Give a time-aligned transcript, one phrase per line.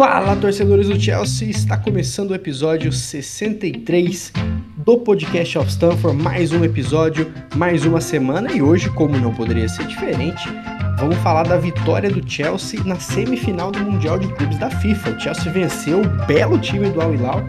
[0.00, 1.50] Fala, torcedores do Chelsea!
[1.50, 4.32] Está começando o episódio 63
[4.78, 6.22] do podcast of Stanford.
[6.22, 10.48] Mais um episódio, mais uma semana e hoje, como não poderia ser diferente,
[10.98, 15.10] vamos falar da vitória do Chelsea na semifinal do Mundial de Clubes da FIFA.
[15.10, 17.44] O Chelsea venceu o belo time do Al Hilal,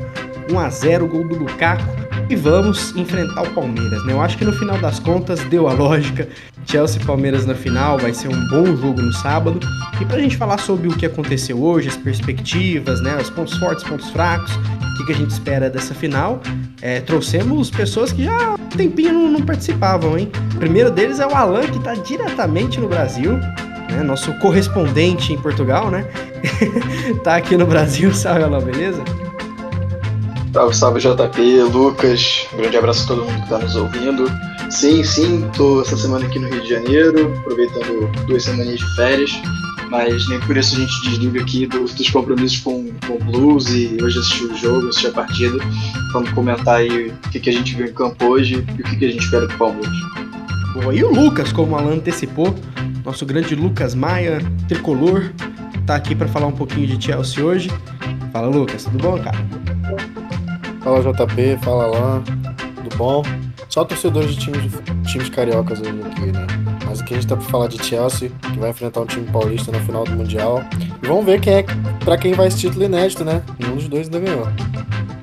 [0.52, 4.14] 1 a 0, gol do Lukaku e vamos enfrentar o Palmeiras, né?
[4.14, 6.30] Eu acho que no final das contas deu a lógica.
[6.66, 9.60] Chelsea e Palmeiras na final vai ser um bom jogo no sábado.
[10.00, 13.18] E pra gente falar sobre o que aconteceu hoje, as perspectivas, né?
[13.18, 16.42] Os pontos fortes, pontos fracos, o que, que a gente espera dessa final,
[16.82, 20.32] é, trouxemos pessoas que já há um tempinho não, não participavam, hein?
[20.56, 23.34] O primeiro deles é o Alan, que tá diretamente no Brasil.
[23.92, 26.06] Né, nosso correspondente em Portugal, né?
[27.26, 29.04] tá aqui no Brasil, sabe, Alan, beleza?
[30.54, 34.26] Salve, salve JP, Lucas, grande abraço a todo mundo que está nos ouvindo.
[34.70, 39.32] Sim, sim, tô essa semana aqui no Rio de Janeiro, aproveitando duas semanas de férias,
[39.90, 43.70] mas nem por isso a gente desliga aqui do, dos compromissos com, com o Blues
[43.70, 45.58] e hoje assistir o jogo, assistir a partida.
[46.12, 48.98] Vamos comentar aí o que, que a gente viu em campo hoje e o que,
[48.98, 49.90] que a gente espera do Palmeiras.
[50.74, 52.54] Boa, e o Lucas, como o Alan antecipou,
[53.06, 55.32] nosso grande Lucas Maia, tricolor,
[55.86, 57.72] tá aqui para falar um pouquinho de Chelsea hoje.
[58.34, 59.61] Fala Lucas, tudo bom, cara?
[60.84, 62.24] Fala JP, fala lá,
[62.76, 63.24] tudo bom?
[63.70, 64.74] Só torcedores de times,
[65.06, 66.48] times cariocas aqui, né?
[66.86, 69.72] Mas aqui a gente tá pra falar de Chelsea, que vai enfrentar um time paulista
[69.72, 70.64] na final do Mundial.
[71.02, 71.66] E vamos ver quem é
[72.04, 73.44] para quem vai esse título inédito, né?
[73.60, 74.48] Nenhum dos dois ainda ganhou.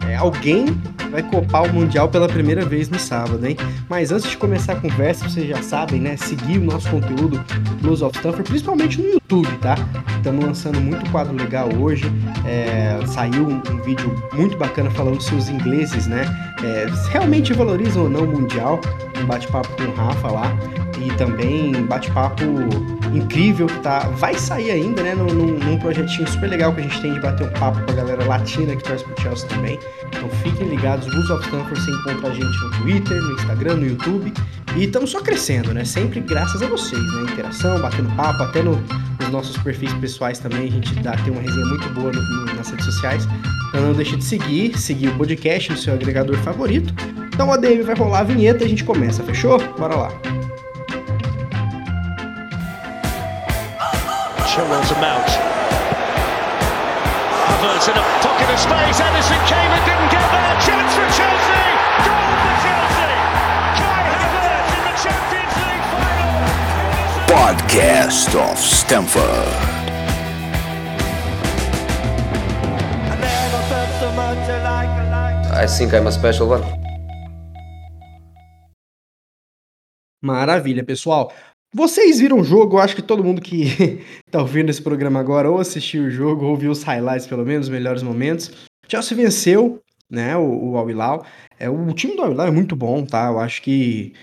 [0.09, 0.67] É, alguém
[1.11, 3.57] vai copar o Mundial pela primeira vez no sábado, hein?
[3.89, 6.17] Mas antes de começar a conversa, vocês já sabem, né?
[6.17, 7.43] Seguir o nosso conteúdo
[7.81, 9.77] Blues of Stanford, principalmente no YouTube, tá?
[10.17, 12.05] Estamos lançando muito quadro legal hoje.
[12.47, 16.25] É, saiu um, um, vídeo muito bacana falando se os ingleses, né?
[16.63, 18.81] É, realmente valorizam ou não o Mundial.
[19.21, 20.57] Um bate-papo com o Rafa lá.
[20.99, 22.45] E também bate-papo
[23.15, 24.01] incrível que tá.
[24.17, 25.15] Vai sair ainda, né?
[25.15, 27.95] Num, num, projetinho super legal que a gente tem de bater um papo com a
[27.95, 29.79] galera latina que torce pro Chelsea também.
[30.09, 33.87] Então fiquem ligados, Blues of Stanford, você encontra a gente no Twitter, no Instagram, no
[33.87, 34.33] YouTube.
[34.77, 35.85] E estamos só crescendo, né?
[35.85, 37.23] Sempre graças a vocês, né?
[37.33, 38.77] Interação, batendo papo, até no,
[39.21, 40.69] nos nossos perfis pessoais também.
[40.69, 43.27] A gente dá, tem uma resenha muito boa no, no, nas redes sociais.
[43.69, 46.93] Então não deixe de seguir, seguir o podcast no seu agregador favorito.
[47.39, 49.61] Então a DM vai rolar a vinheta e a gente começa, fechou?
[49.79, 50.11] Bora lá!
[54.45, 55.31] Chilwell to Mount.
[57.47, 59.01] Havertz in a pocket of space.
[59.01, 60.59] Edison came and didn't get there.
[60.67, 61.63] Chance for Chelsea.
[62.03, 63.07] Goal for Chelsea.
[63.79, 66.43] Kai Havertz in the Champions League final.
[67.31, 69.55] Podcast of Stamford.
[75.55, 76.88] I think I'm a special one.
[80.23, 81.33] Maravilha, pessoal.
[81.73, 85.51] Vocês viram o jogo, eu acho que todo mundo que tá ouvindo esse programa agora
[85.51, 88.51] ou assistiu o jogo ou viu os highlights, pelo menos, os melhores momentos.
[88.89, 89.81] Chelsea venceu,
[90.11, 91.27] né, o, o Al Hilal.
[91.59, 93.27] É, o time do Al Hilal é muito bom, tá?
[93.27, 94.15] Eu acho que...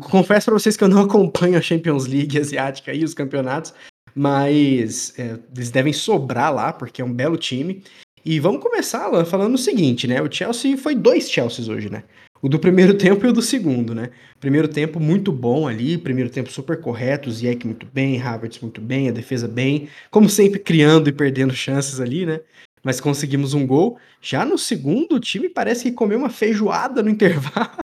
[0.00, 3.74] Confesso para vocês que eu não acompanho a Champions League asiática e os campeonatos,
[4.14, 7.82] mas é, eles devem sobrar lá, porque é um belo time.
[8.24, 10.22] E vamos começar, Alan, falando o seguinte, né?
[10.22, 12.04] O Chelsea foi dois Chelseas hoje, né?
[12.44, 14.10] O do primeiro tempo e o do segundo, né?
[14.38, 19.08] Primeiro tempo muito bom ali, primeiro tempo super correto, Ziyech muito bem, Havertz muito bem,
[19.08, 22.40] a defesa bem, como sempre criando e perdendo chances ali, né?
[22.84, 23.98] Mas conseguimos um gol.
[24.20, 27.78] Já no segundo, o time parece que comeu uma feijoada no intervalo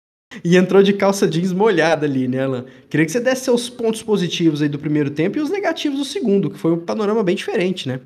[0.44, 2.66] e entrou de calça jeans molhada ali, né, Alan?
[2.90, 6.04] Queria que você desse seus pontos positivos aí do primeiro tempo e os negativos do
[6.04, 8.00] segundo, que foi um panorama bem diferente, né?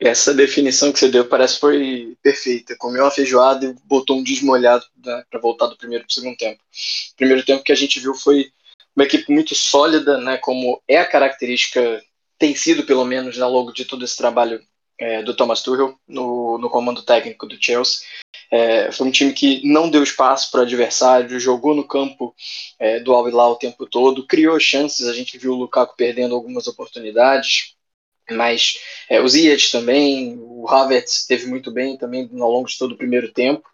[0.00, 2.76] Essa definição que você deu parece que foi perfeita.
[2.78, 6.36] Comeu uma feijoada e botou um desmolhado né, para voltar do primeiro para o segundo
[6.36, 6.60] tempo.
[7.12, 8.52] O primeiro tempo que a gente viu foi
[8.94, 12.02] uma equipe muito sólida, né, como é a característica,
[12.38, 14.60] tem sido pelo menos ao longo de todo esse trabalho
[14.98, 18.00] é, do Thomas Tuchel no, no comando técnico do Chelsea.
[18.50, 22.34] É, foi um time que não deu espaço para o adversário, jogou no campo
[22.78, 26.34] é, do Al Hilal o tempo todo, criou chances, a gente viu o Lukaku perdendo
[26.34, 27.74] algumas oportunidades,
[28.30, 28.78] mas
[29.08, 32.96] é, o Ziyech também, o Havertz teve muito bem também ao longo de todo o
[32.96, 33.68] primeiro tempo.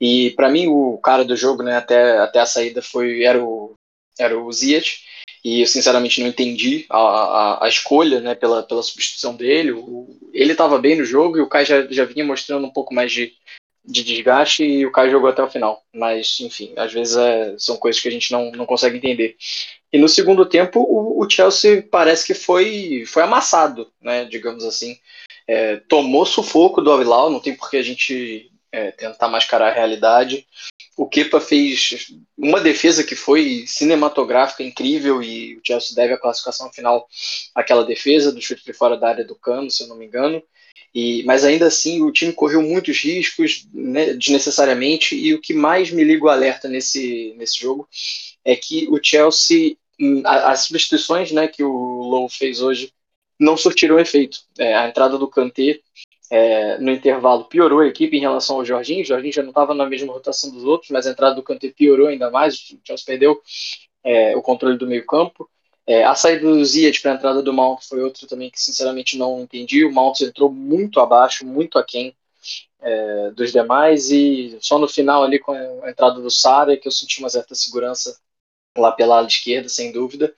[0.00, 3.74] E para mim o cara do jogo, né, até, até a saída foi era o
[4.18, 5.06] era o Ziyech.
[5.44, 9.72] E eu sinceramente não entendi a, a, a escolha, né, pela, pela substituição dele.
[9.72, 12.92] O, ele estava bem no jogo e o Kai já, já vinha mostrando um pouco
[12.92, 13.32] mais de,
[13.84, 15.82] de desgaste e o Kai jogou até o final.
[15.94, 19.36] Mas, enfim, às vezes é, são coisas que a gente não, não consegue entender.
[19.92, 24.98] E no segundo tempo, o, o Chelsea parece que foi, foi amassado, né, digamos assim.
[25.46, 29.74] É, tomou sufoco do Avilau, não tem por que a gente é, tentar mascarar a
[29.74, 30.46] realidade.
[30.96, 36.70] O Kepa fez uma defesa que foi cinematográfica, incrível, e o Chelsea deve a classificação
[36.72, 37.08] final
[37.54, 40.42] àquela defesa do chute de fora da área do cano, se eu não me engano.
[40.94, 45.90] E, mas ainda assim o time correu muitos riscos né, desnecessariamente e o que mais
[45.90, 47.86] me liga o alerta nesse, nesse jogo
[48.44, 52.92] é que o Chelsea hum, as substituições né, que o Lowe fez hoje
[53.38, 54.40] não surtiram efeito.
[54.58, 55.80] É, a entrada do Kanté
[56.30, 59.02] é, no intervalo piorou a equipe em relação ao Jorginho.
[59.02, 61.70] O Jorginho já não estava na mesma rotação dos outros, mas a entrada do Kanté
[61.70, 62.56] piorou ainda mais.
[62.56, 63.40] O Chelsea perdeu
[64.04, 65.48] é, o controle do meio campo.
[65.88, 69.16] É, a saída do Ziyech para a entrada do Mount foi outro também que sinceramente
[69.16, 69.86] não entendi.
[69.86, 72.14] O Mount entrou muito abaixo, muito aquém
[72.82, 76.92] é, dos demais e só no final ali com a entrada do Sara que eu
[76.92, 78.18] senti uma certa segurança
[78.76, 80.34] lá pela ala esquerda, sem dúvida.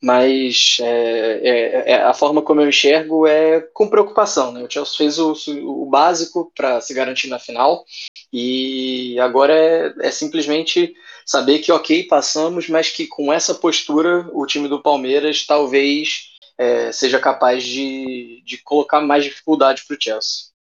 [0.00, 4.52] Mas é, é, é a forma como eu enxergo é com preocupação.
[4.52, 4.62] Né?
[4.62, 5.34] O Chelsea fez o,
[5.82, 7.84] o básico para se garantir na final
[8.32, 10.94] e agora é, é simplesmente
[11.24, 16.92] saber que, ok, passamos, mas que com essa postura o time do Palmeiras talvez é,
[16.92, 20.54] seja capaz de, de colocar mais dificuldade para o Chelsea.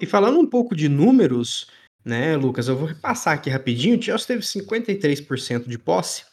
[0.00, 1.66] E falando um pouco de números,
[2.04, 3.98] né, Lucas, eu vou repassar aqui rapidinho.
[3.98, 6.24] O Chelsea teve 53% de posse,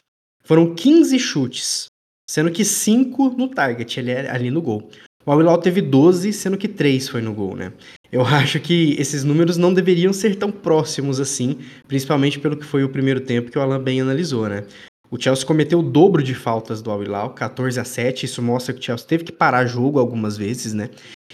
[0.43, 1.85] foram 15 chutes,
[2.29, 4.89] sendo que 5 no target, ali, ali no gol.
[5.25, 7.71] O Al teve 12, sendo que 3 foi no gol, né?
[8.11, 11.57] Eu acho que esses números não deveriam ser tão próximos assim,
[11.87, 14.63] principalmente pelo que foi o primeiro tempo que o Alan bem analisou, né?
[15.09, 18.73] O Chelsea cometeu o dobro de faltas do Al Hilal, 14 a 7, isso mostra
[18.73, 20.89] que o Chelsea teve que parar jogo algumas vezes, né?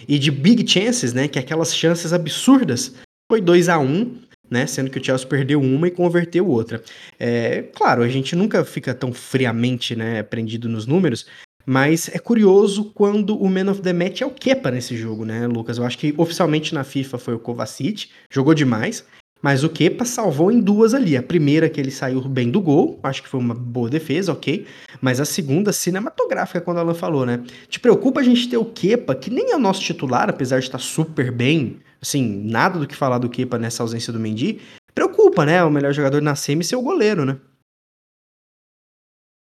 [0.08, 2.96] E de big chances, né, que aquelas chances absurdas,
[3.32, 4.66] foi 2 a 1 né?
[4.66, 6.82] Sendo que o Chelsea perdeu uma e converteu outra.
[7.20, 11.28] É, claro, a gente nunca fica tão friamente, né, prendido nos números,
[11.70, 15.46] mas é curioso quando o Man of the Match é o Kepa nesse jogo, né,
[15.46, 15.78] Lucas?
[15.78, 19.06] Eu acho que oficialmente na FIFA foi o Kovacic, jogou demais,
[19.42, 21.18] mas o Kepa salvou em duas ali.
[21.18, 24.66] A primeira que ele saiu bem do gol, acho que foi uma boa defesa, ok.
[25.02, 27.44] Mas a segunda, cinematográfica, quando a Alan falou, né?
[27.68, 30.68] Te preocupa a gente ter o Kepa, que nem é o nosso titular, apesar de
[30.68, 34.62] estar super bem, assim, nada do que falar do Kepa nessa ausência do Mendy.
[34.96, 35.62] Preocupa, né?
[35.66, 37.38] O melhor jogador na semi ser o goleiro, né?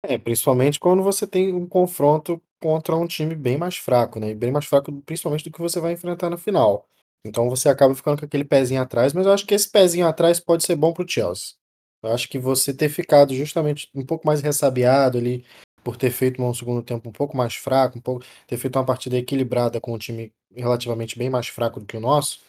[0.09, 4.35] É, principalmente quando você tem um confronto contra um time bem mais fraco, né?
[4.35, 6.89] bem mais fraco, principalmente do que você vai enfrentar na final.
[7.25, 10.39] Então você acaba ficando com aquele pezinho atrás, mas eu acho que esse pezinho atrás
[10.39, 11.55] pode ser bom pro Chelsea.
[12.03, 15.45] Eu acho que você ter ficado justamente um pouco mais ressabiado ali,
[15.83, 18.85] por ter feito um segundo tempo um pouco mais fraco, um pouco, ter feito uma
[18.85, 22.41] partida equilibrada com um time relativamente bem mais fraco do que o nosso,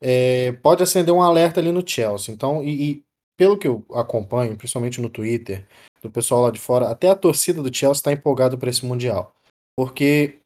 [0.00, 2.32] é, pode acender um alerta ali no Chelsea.
[2.34, 3.04] Então, e, e
[3.36, 5.66] pelo que eu acompanho, principalmente no Twitter,
[6.02, 9.34] do pessoal lá de fora, até a torcida do Chelsea está empolgada para esse Mundial.
[9.76, 10.40] Porque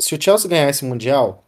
[0.00, 1.44] se o Chelsea ganhar esse Mundial,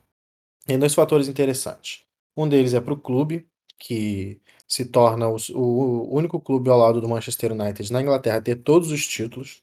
[0.67, 2.05] tem dois fatores interessantes.
[2.37, 3.49] Um deles é para o clube,
[3.79, 8.43] que se torna o, o, único clube ao lado do Manchester United na Inglaterra a
[8.43, 9.62] ter todos os títulos.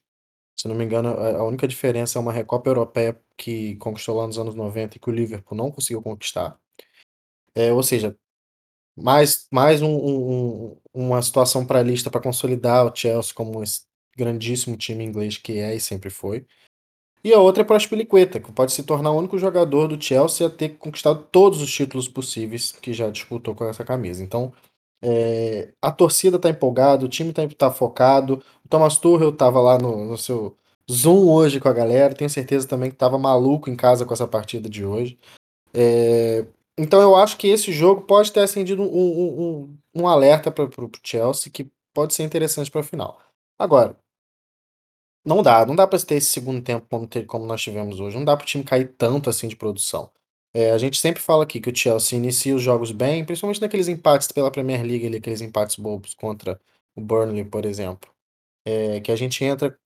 [0.60, 4.40] Se não me engano, a única diferença é uma Recopa Europeia que conquistou lá nos
[4.40, 6.60] anos 90 e que o Liverpool não conseguiu conquistar.
[7.56, 8.18] É, ou seja,
[8.98, 13.82] mais, mais um, um, uma situação para a lista para consolidar o Chelsea como esse
[14.18, 16.46] grandíssimo time inglês que é e sempre foi.
[17.24, 20.02] E a outra é para a Aspilicueta, que pode se tornar o único jogador do
[20.02, 24.24] Chelsea a ter conquistado todos os títulos possíveis que já disputou com essa camisa.
[24.24, 24.54] Então,
[25.02, 28.42] é, a torcida está empolgada, o time está tá focado.
[28.64, 30.58] O Thomas Tuchel estava lá no, no, seu
[30.90, 32.16] Zoom hoje com a galera.
[32.16, 35.20] Tenho certeza também que estava maluco em casa com essa partida de hoje.
[35.74, 36.46] É,
[36.78, 40.66] então eu acho que esse jogo pode ter acendido um, um, um, um alerta para
[40.66, 43.20] o Chelsea que pode ser interessante para a final.
[43.58, 43.98] Agora,
[45.26, 48.16] não dá, não dá para ter esse segundo tempo como, ter, como nós tivemos hoje.
[48.16, 50.10] Não dá para o time cair tanto assim de produção.
[50.54, 53.88] É, a gente sempre fala aqui que o Chelsea inicia os jogos bem, principalmente naqueles
[53.88, 56.60] empates pela Premier League, ali, aqueles empates bobos contra
[56.96, 58.10] o Burnley, por exemplo.
[58.66, 59.78] É, que a gente entra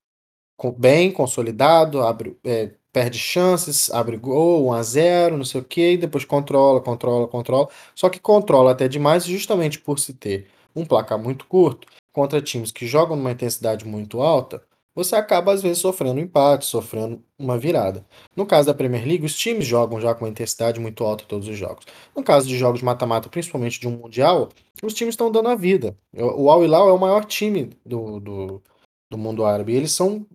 [0.77, 5.93] bem consolidado, abre, é, perde chances, abre gol, 1 a 0 não sei o que,
[5.93, 7.67] e depois controla, controla, controla.
[7.95, 12.71] Só que controla até demais justamente por se ter um placar muito curto contra times
[12.71, 14.61] que jogam numa intensidade muito alta,
[14.93, 18.05] você acaba às vezes sofrendo um empate, sofrendo uma virada.
[18.35, 21.47] No caso da Premier League, os times jogam já com uma intensidade muito alta todos
[21.47, 21.85] os jogos.
[22.15, 24.49] No caso de jogos mata-mata, principalmente de um Mundial,
[24.83, 25.97] os times estão dando a vida.
[26.13, 28.63] O Al Hilal é o maior time do, do,
[29.09, 29.73] do mundo árabe.
[29.73, 30.25] E eles são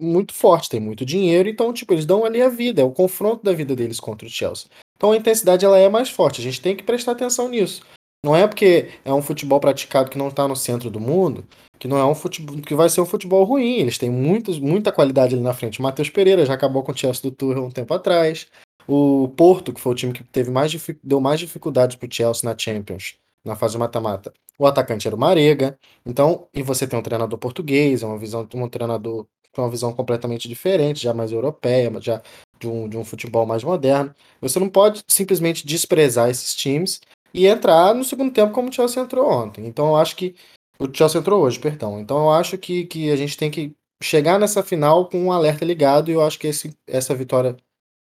[0.00, 3.44] muito fortes, têm muito dinheiro, então, tipo, eles dão ali a vida, é o confronto
[3.44, 4.68] da vida deles contra o Chelsea.
[4.96, 7.82] Então a intensidade ela é mais forte, a gente tem que prestar atenção nisso.
[8.24, 11.44] Não é porque é um futebol praticado que não está no centro do mundo,
[11.78, 13.78] que não é um futebol que vai ser um futebol ruim.
[13.78, 15.80] Eles têm muitos, muita qualidade ali na frente.
[15.80, 18.46] O Matheus Pereira já acabou com o Chelsea do Tour um tempo atrás.
[18.86, 22.56] o Porto, que foi o time que teve mais, deu mais dificuldades pro Chelsea na
[22.58, 24.32] Champions, na fase mata-mata.
[24.58, 25.78] O atacante era o Marega.
[26.04, 29.92] Então, e você tem um treinador português, é uma visão um treinador com uma visão
[29.92, 32.22] completamente diferente, já mais europeia, já
[32.58, 34.14] de um, de um futebol mais moderno.
[34.40, 37.00] Você não pode simplesmente desprezar esses times
[37.32, 39.66] e entrar no segundo tempo como o Chelsea entrou ontem.
[39.66, 40.34] Então eu acho que.
[40.78, 42.00] O Chelsea entrou hoje, perdão.
[42.00, 45.62] Então eu acho que, que a gente tem que chegar nessa final com um alerta
[45.62, 47.54] ligado e eu acho que esse, essa vitória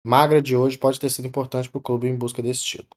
[0.05, 2.89] magra de hoje pode ter sido importante para o clube em busca desse título.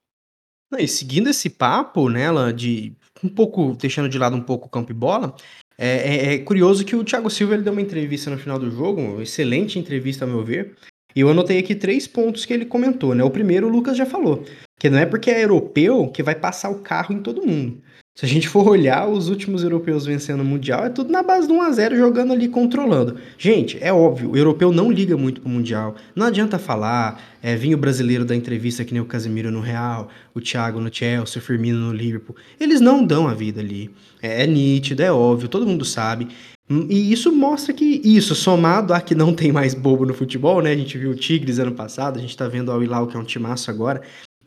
[0.79, 4.91] E seguindo esse papo, nela, de um pouco, deixando de lado um pouco o campo
[4.91, 5.35] e bola,
[5.85, 8.71] é, é, é, curioso que o Thiago Silva ele deu uma entrevista no final do
[8.71, 10.77] jogo, uma excelente entrevista, a meu ver,
[11.15, 13.25] e eu anotei aqui três pontos que ele comentou, né?
[13.25, 14.45] O primeiro, o Lucas já falou,
[14.83, 17.81] que não é porque é europeu que vai passar o carro em todo mundo.
[18.17, 21.47] Se a gente for olhar os últimos europeus vencendo o Mundial, é tudo na base
[21.47, 23.17] de 1x0 jogando ali, controlando.
[23.39, 25.95] Gente, é óbvio, o europeu não liga muito pro Mundial.
[26.17, 30.41] Não adianta falar, é, o brasileiro da entrevista que nem o Casemiro no Real, o
[30.41, 32.35] Thiago no Chelsea, o Firmino no Liverpool.
[32.59, 33.89] Eles não dão a vida ali.
[34.21, 36.27] É, é nítido, é óbvio, todo mundo sabe.
[36.69, 40.73] E isso mostra que isso, somado a que não tem mais bobo no futebol, né?
[40.73, 43.21] A gente viu o Tigres ano passado, a gente tá vendo o Hilal, que é
[43.21, 44.03] um timaço agora.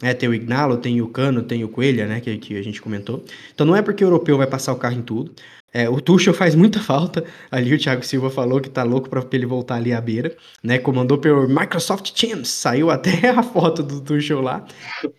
[0.05, 2.79] É, tem o Ignalo, tem o Cano, tem o Coelha, né, que, que a gente
[2.79, 3.25] comentou.
[3.55, 5.33] Então não é porque o europeu vai passar o carro em tudo.
[5.73, 7.25] É, o Tuchel faz muita falta.
[7.49, 10.77] Ali o Thiago Silva falou que tá louco para ele voltar ali à beira, né?
[10.77, 14.63] Comandou pelo Microsoft Teams, saiu até a foto do Tuchel lá.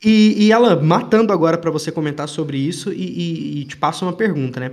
[0.04, 4.04] E, e ela matando agora para você comentar sobre isso e, e, e, te passa
[4.04, 4.72] uma pergunta, né?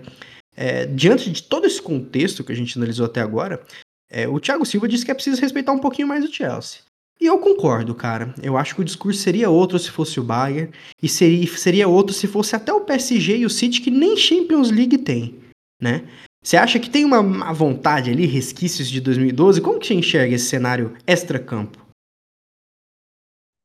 [0.56, 3.64] É, diante de todo esse contexto que a gente analisou até agora,
[4.12, 6.82] é, o Thiago Silva disse que é preciso respeitar um pouquinho mais o Chelsea.
[7.24, 8.36] E eu concordo, cara.
[8.44, 10.70] Eu acho que o discurso seria outro se fosse o Bayern,
[11.02, 14.70] e seria, seria outro se fosse até o PSG e o City, que nem Champions
[14.70, 15.36] League tem,
[15.82, 16.04] né?
[16.44, 19.62] Você acha que tem uma, uma vontade ali, resquícios de 2012?
[19.62, 21.83] Como que você enxerga esse cenário extra-campo?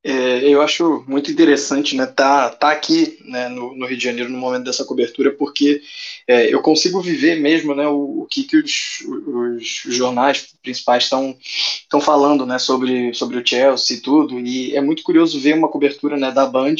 [0.04, 4.30] É, eu acho muito interessante né, tá, tá aqui né, no, no, Rio de Janeiro
[4.30, 5.82] no momento dessa cobertura, porque
[6.26, 12.00] é, eu consigo viver mesmo né, o, o que, que os, os jornais principais estão
[12.00, 16.16] falando né, sobre, sobre o Chelsea e tudo, e é muito curioso ver uma cobertura
[16.16, 16.76] né, da Band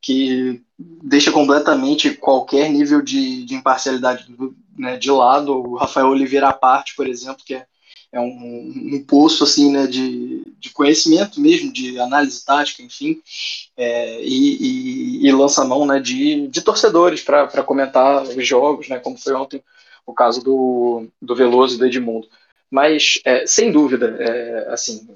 [0.00, 4.26] que deixa completamente qualquer nível de, de imparcialidade
[4.76, 5.54] né, de lado.
[5.54, 7.66] O Rafael Oliveira à parte, por exemplo, que é
[8.14, 13.20] é um, um poço assim, né, de, de conhecimento mesmo, de análise tática, enfim,
[13.76, 14.56] é, e,
[15.20, 19.34] e, e, lança mão né, de, de torcedores para comentar os jogos, né, como foi
[19.34, 19.60] ontem
[20.06, 22.28] o caso do, do Veloso e do Edmundo.
[22.70, 25.08] Mas, é, sem dúvida, é, assim,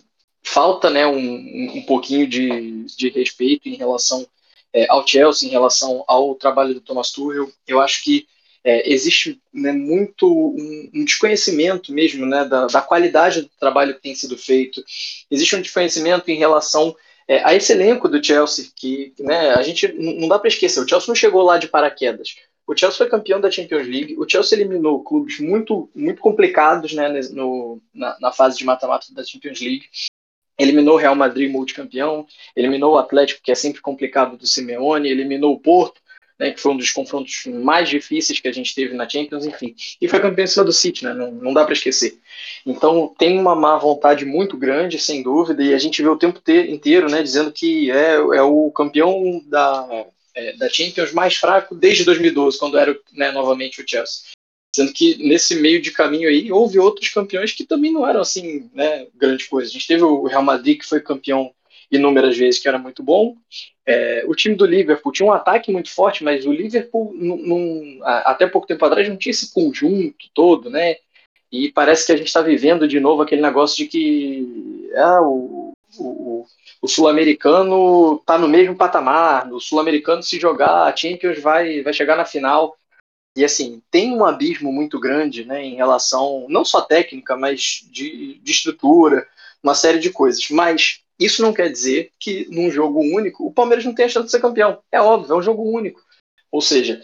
[0.43, 4.27] falta né, um, um pouquinho de, de respeito em relação
[4.73, 7.49] é, ao Chelsea, em relação ao trabalho do Thomas Tuchel.
[7.67, 8.27] Eu acho que
[8.65, 14.03] é, existe né, muito um, um, desconhecimento mesmo né, da, da, qualidade do trabalho que
[14.03, 14.83] tem sido feito.
[15.31, 16.95] Existe um desconhecimento em relação
[17.27, 20.89] é, a esse elenco do Chelsea, que né, a gente não dá para esquecer, o
[20.89, 22.37] Chelsea não chegou lá de paraquedas.
[22.67, 27.09] O Chelsea foi campeão da Champions League, o Chelsea eliminou clubes muito, muito complicados né,
[27.33, 29.87] no, na, na fase de mata-mata da Champions League,
[30.59, 35.55] eliminou o Real Madrid multicampeão, eliminou o Atlético, que é sempre complicado do Simeone, eliminou
[35.55, 36.01] o Porto,
[36.39, 39.75] né, que foi um dos confrontos mais difíceis que a gente teve na Champions, enfim.
[40.01, 42.19] E foi campeão do City, né, não, não dá para esquecer.
[42.65, 46.41] Então tem uma má vontade muito grande, sem dúvida, e a gente vê o tempo
[46.69, 52.05] inteiro né, dizendo que é, é o campeão da, é, da Champions mais fraco desde
[52.05, 54.29] 2012, quando era né, novamente o Chelsea.
[54.75, 58.71] Sendo que nesse meio de caminho aí houve outros campeões que também não eram assim,
[58.73, 59.69] né, grande coisa.
[59.69, 61.53] A gente teve o Real Madrid, que foi campeão
[61.91, 63.37] inúmeras vezes que era muito bom.
[63.87, 68.47] É, o time do Liverpool tinha um ataque muito forte, mas o Liverpool, num, até
[68.47, 70.97] pouco tempo atrás, não tinha esse conjunto todo, né?
[71.51, 75.73] E parece que a gente está vivendo de novo aquele negócio de que ah, o,
[75.99, 76.45] o,
[76.83, 79.51] o sul-americano está no mesmo patamar.
[79.51, 82.77] O sul-americano, se jogar a Champions, vai, vai chegar na final.
[83.35, 88.39] E assim, tem um abismo muito grande né, em relação, não só técnica, mas de,
[88.43, 89.27] de estrutura,
[89.63, 90.51] uma série de coisas.
[90.51, 94.31] Mas isso não quer dizer que num jogo único o Palmeiras não tenha chance de
[94.31, 94.79] ser campeão.
[94.93, 96.01] É óbvio, é um jogo único.
[96.51, 97.01] Ou seja,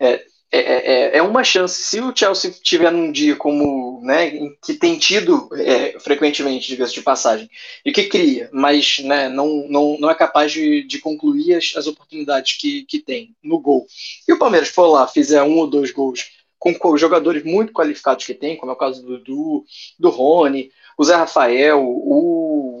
[0.00, 1.82] é, é, é, é uma chance.
[1.82, 4.32] Se o Chelsea tiver num dia como, né,
[4.64, 7.48] que tem tido é, frequentemente, diga-se de passagem,
[7.84, 11.86] e que cria, mas né, não, não, não é capaz de, de concluir as, as
[11.86, 13.86] oportunidades que, que tem no gol.
[14.26, 18.34] E o Palmeiras for lá, fizer um ou dois gols com jogadores muito qualificados que
[18.34, 19.64] tem, como é o caso do Dudu,
[19.98, 22.80] do Rony, o Zé Rafael, o,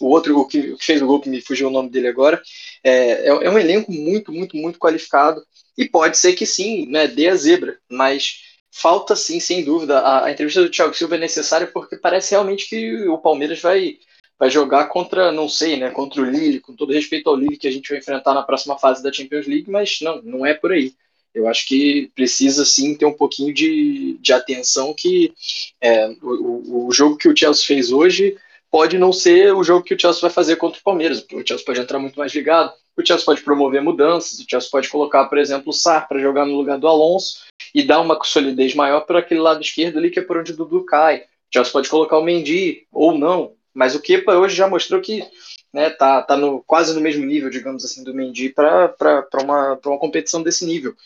[0.00, 2.42] o outro o que, fez o gol, que me fugiu o nome dele agora,
[2.82, 5.42] é, é, é, um elenco muito, muito, muito qualificado.
[5.76, 10.00] E pode ser que sim, né, dê a zebra, mas falta sim, sem dúvida.
[10.00, 13.98] A, a entrevista do Thiago Silva é necessária porque parece realmente que o Palmeiras vai,
[14.38, 17.68] vai jogar contra, não sei, né, contra o Lille, com todo respeito ao Lille que
[17.68, 20.72] a gente vai enfrentar na próxima fase da Champions League, mas não, não é por
[20.72, 20.92] aí.
[21.34, 25.32] Eu acho que precisa sim ter um pouquinho de, de atenção que
[25.80, 28.36] é, o, o jogo que o Chelsea fez hoje
[28.74, 31.64] pode não ser o jogo que o Chelsea vai fazer contra o Palmeiras, o Chelsea
[31.64, 35.38] pode entrar muito mais ligado, o Chelsea pode promover mudanças, o Chelsea pode colocar, por
[35.38, 39.20] exemplo, o Sar para jogar no lugar do Alonso e dar uma solidez maior para
[39.20, 41.18] aquele lado esquerdo ali que é por onde o Dudu cai.
[41.18, 45.24] O Chelsea pode colocar o Mendy ou não, mas o Kepa hoje já mostrou que
[45.72, 48.92] né, tá, tá no, quase no mesmo nível, digamos assim, do Mendy para
[49.40, 50.96] uma, uma competição desse nível.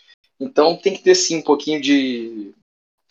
[0.41, 2.51] Então tem que ter sim um pouquinho de,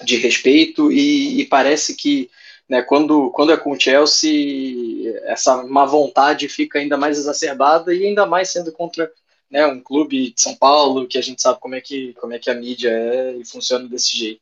[0.03, 2.27] de respeito e, e parece que
[2.69, 8.05] né, quando, quando é com o Chelsea essa má vontade fica ainda mais exacerbada e
[8.05, 9.11] ainda mais sendo contra
[9.49, 12.39] né, um clube de São Paulo que a gente sabe como é que, como é
[12.39, 14.41] que a mídia é e funciona desse jeito.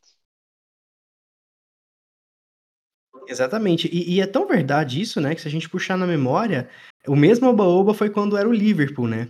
[3.28, 3.88] Exatamente.
[3.92, 5.34] E, e, é tão verdade isso, né?
[5.34, 6.70] Que se a gente puxar na memória,
[7.08, 9.30] o mesmo oba-oba foi quando era o Liverpool, né?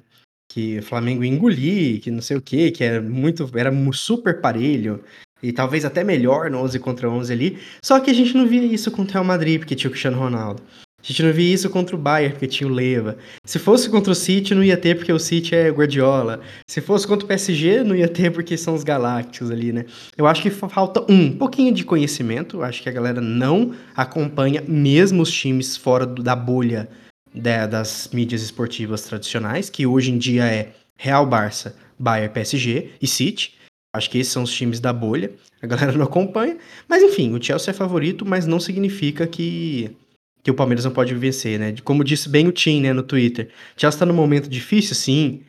[0.51, 5.03] Que o Flamengo engolir, que não sei o quê, que era muito, era super parelho.
[5.45, 7.57] E talvez até melhor no 11 contra 11 ali.
[7.81, 10.17] Só que a gente não via isso contra o Real Madrid, porque tinha o Cristiano
[10.17, 10.61] Ronaldo.
[11.05, 13.15] A gente não via isso contra o Bayern, porque tinha o Leva.
[13.45, 16.41] Se fosse contra o City, não ia ter, porque o City é Guardiola.
[16.67, 19.85] Se fosse contra o PSG, não ia ter, porque são os Galácticos ali, né?
[20.17, 22.63] Eu acho que falta um, pouquinho de conhecimento.
[22.63, 26.89] Acho que a galera não acompanha mesmo os times fora do, da bolha
[27.35, 33.05] da, das mídias esportivas tradicionais, que hoje em dia é Real Barça, Bayern, PSG e
[33.05, 33.54] City.
[33.95, 35.31] Acho que esses são os times da bolha.
[35.61, 36.57] A galera não acompanha.
[36.87, 39.95] Mas enfim, o Chelsea é favorito, mas não significa que
[40.43, 41.73] que o Palmeiras não pode vencer, né?
[41.83, 43.49] Como disse bem o Tim, né, no Twitter.
[43.75, 45.41] O Chelsea tá num momento difícil, sim.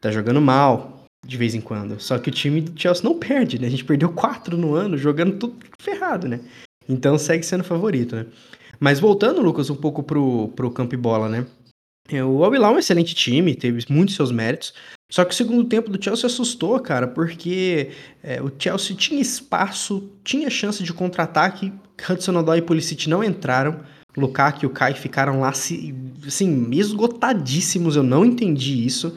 [0.00, 1.98] Tá jogando mal, de vez em quando.
[1.98, 3.66] Só que o time do Chelsea não perde, né?
[3.66, 6.38] A gente perdeu quatro no ano, jogando tudo ferrado, né?
[6.88, 8.26] Então segue sendo favorito, né?
[8.78, 11.46] Mas voltando, Lucas, um pouco pro, pro campo e bola, né?
[12.08, 14.74] É, o Al é um excelente time, teve muitos seus méritos.
[15.10, 17.90] Só que o segundo tempo do Chelsea assustou, cara, porque
[18.22, 21.72] é, o Chelsea tinha espaço, tinha chance de contra-ataque.
[22.08, 23.80] Hudson Odoi e Pulisic não entraram.
[24.16, 25.94] Lukaku e o Kai ficaram lá, assim,
[26.72, 27.96] esgotadíssimos.
[27.96, 29.16] Eu não entendi isso.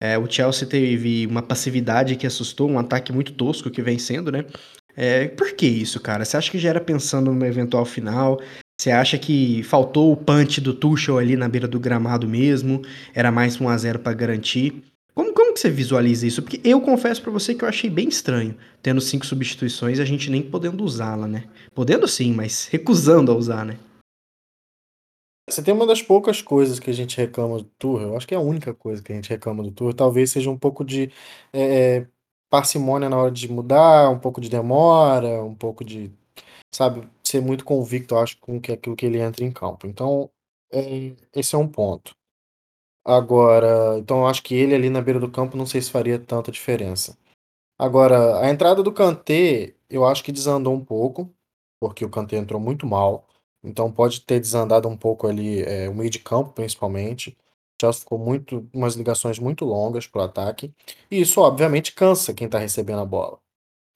[0.00, 4.30] É, o Chelsea teve uma passividade que assustou, um ataque muito tosco que vem sendo,
[4.30, 4.44] né?
[4.96, 6.24] É, por que isso, cara?
[6.24, 8.40] Você acha que já era pensando no eventual final?
[8.80, 12.82] Você acha que faltou o punch do Tuchel ali na beira do gramado mesmo?
[13.12, 14.84] Era mais um a 0 para garantir?
[15.12, 16.40] Como, como que você visualiza isso?
[16.40, 20.30] Porque eu confesso para você que eu achei bem estranho, tendo cinco substituições a gente
[20.30, 21.48] nem podendo usá-la, né?
[21.74, 23.76] Podendo sim, mas recusando a usar, né?
[25.50, 28.34] Você tem uma das poucas coisas que a gente reclama do Tour, eu acho que
[28.34, 31.10] é a única coisa que a gente reclama do Tour, talvez seja um pouco de
[31.52, 32.06] é,
[32.48, 36.12] parcimônia na hora de mudar, um pouco de demora, um pouco de,
[36.72, 39.86] sabe, ser muito convicto, eu acho, com que aquilo que ele entra em campo.
[39.86, 40.30] Então,
[40.72, 42.16] é, esse é um ponto.
[43.04, 46.18] Agora, então eu acho que ele ali na beira do campo não sei se faria
[46.18, 47.16] tanta diferença.
[47.78, 51.32] Agora, a entrada do Kanté, eu acho que desandou um pouco,
[51.80, 53.26] porque o Kanté entrou muito mal.
[53.62, 57.36] Então pode ter desandado um pouco ali é, o meio de campo, principalmente.
[57.80, 60.74] Chelsea ficou muito, umas ligações muito longas para o ataque.
[61.10, 63.38] E isso, obviamente, cansa quem está recebendo a bola.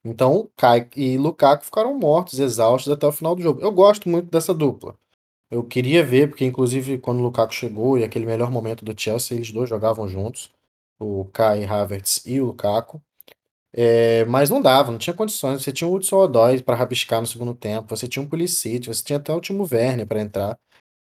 [0.04, 3.60] Então, Kai e Lukaku ficaram mortos, exaustos até o final do jogo.
[3.60, 4.96] Eu gosto muito dessa dupla.
[5.50, 9.36] Eu queria ver, porque inclusive quando o Lukaku chegou e aquele melhor momento do Chelsea,
[9.36, 10.50] eles dois jogavam juntos,
[10.98, 13.02] o Kai Havertz e o Lukaku.
[13.74, 15.62] É, mas não dava, não tinha condições.
[15.62, 19.02] Você tinha o Hudson Odoi para rabiscar no segundo tempo, você tinha um Pulisic, você
[19.04, 20.58] tinha até o Timo Werner para entrar.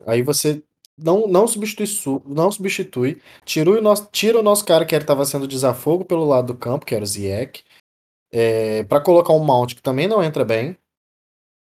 [0.07, 0.63] Aí você
[0.99, 5.49] não, não substitui, não substitui, tira o nosso, tira o nosso cara que estava sendo
[5.49, 7.65] desafogo pelo lado do campo, que era o Ziyech,
[8.33, 10.77] é, para colocar um Mount que também não entra bem.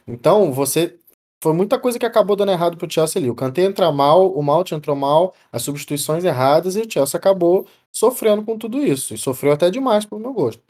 [0.06, 0.98] Então, você
[1.42, 3.30] foi muita coisa que acabou dando errado pro Chelsea ali.
[3.30, 7.66] O Kanté entra mal, o Mount entrou mal, as substituições erradas e o Chelsea acabou
[7.90, 9.14] sofrendo com tudo isso.
[9.14, 10.62] E sofreu até demais pro meu gosto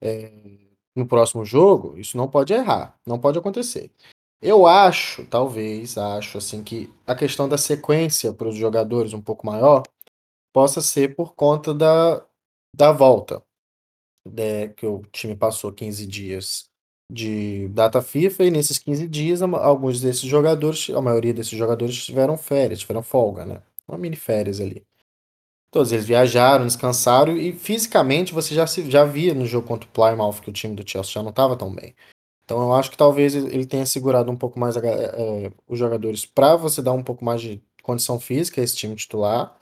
[0.00, 0.30] é,
[0.94, 3.90] no próximo jogo, isso não pode errar, não pode acontecer.
[4.40, 9.46] Eu acho, talvez, acho assim que a questão da sequência para os jogadores um pouco
[9.46, 9.82] maior
[10.52, 12.24] possa ser por conta da,
[12.74, 13.42] da volta,
[14.32, 16.68] né, que o time passou 15 dias
[17.10, 22.36] de data FIFA e nesses 15 dias alguns desses jogadores, a maioria desses jogadores tiveram
[22.36, 23.62] férias, tiveram folga, né?
[23.86, 24.84] Uma mini férias ali.
[25.70, 29.92] Todos eles viajaram, descansaram e fisicamente você já, se, já via no jogo contra o
[29.92, 31.94] Plymouth que o time do Chelsea já não estava tão bem.
[32.44, 36.24] Então eu acho que talvez ele tenha segurado um pouco mais a, é, os jogadores
[36.24, 39.57] para você dar um pouco mais de condição física a esse time titular.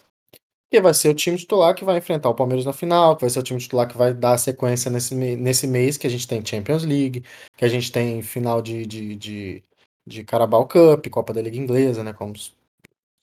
[0.71, 3.31] Que vai ser o time titular que vai enfrentar o Palmeiras na final, que vai
[3.31, 6.45] ser o time titular que vai dar sequência nesse, nesse mês que a gente tem
[6.45, 7.25] Champions League,
[7.57, 9.63] que a gente tem final de, de, de,
[10.07, 12.13] de Carabao Cup, Copa da Liga Inglesa, né?
[12.13, 12.35] Como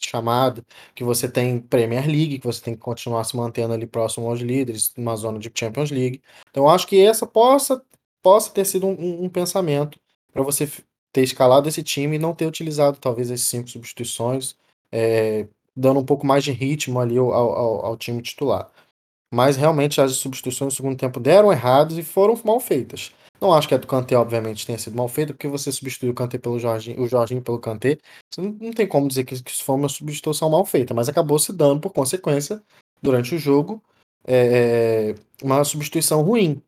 [0.05, 4.27] chamada, que você tem Premier League, que você tem que continuar se mantendo ali próximo
[4.29, 6.21] aos líderes, numa zona de Champions League.
[6.49, 7.81] Então, eu acho que essa possa,
[8.21, 9.99] possa ter sido um, um pensamento
[10.31, 10.69] para você
[11.11, 14.55] ter escalado esse time e não ter utilizado talvez as cinco substituições,
[14.91, 18.69] é, dando um pouco mais de ritmo ali ao, ao, ao time titular.
[19.33, 23.11] Mas realmente as substituições no segundo tempo deram errados e foram mal feitas.
[23.41, 26.15] Não acho que a do Kanté, obviamente, tenha sido mal feita, porque você substituiu o
[26.15, 27.97] Kanté pelo Jorginho, o Jorginho pelo Kanté.
[28.37, 31.37] Não, não tem como dizer que, que isso foi uma substituição mal feita, mas acabou
[31.37, 32.63] se dando, por consequência,
[33.01, 33.83] durante o jogo,
[34.25, 36.61] é, uma substituição ruim.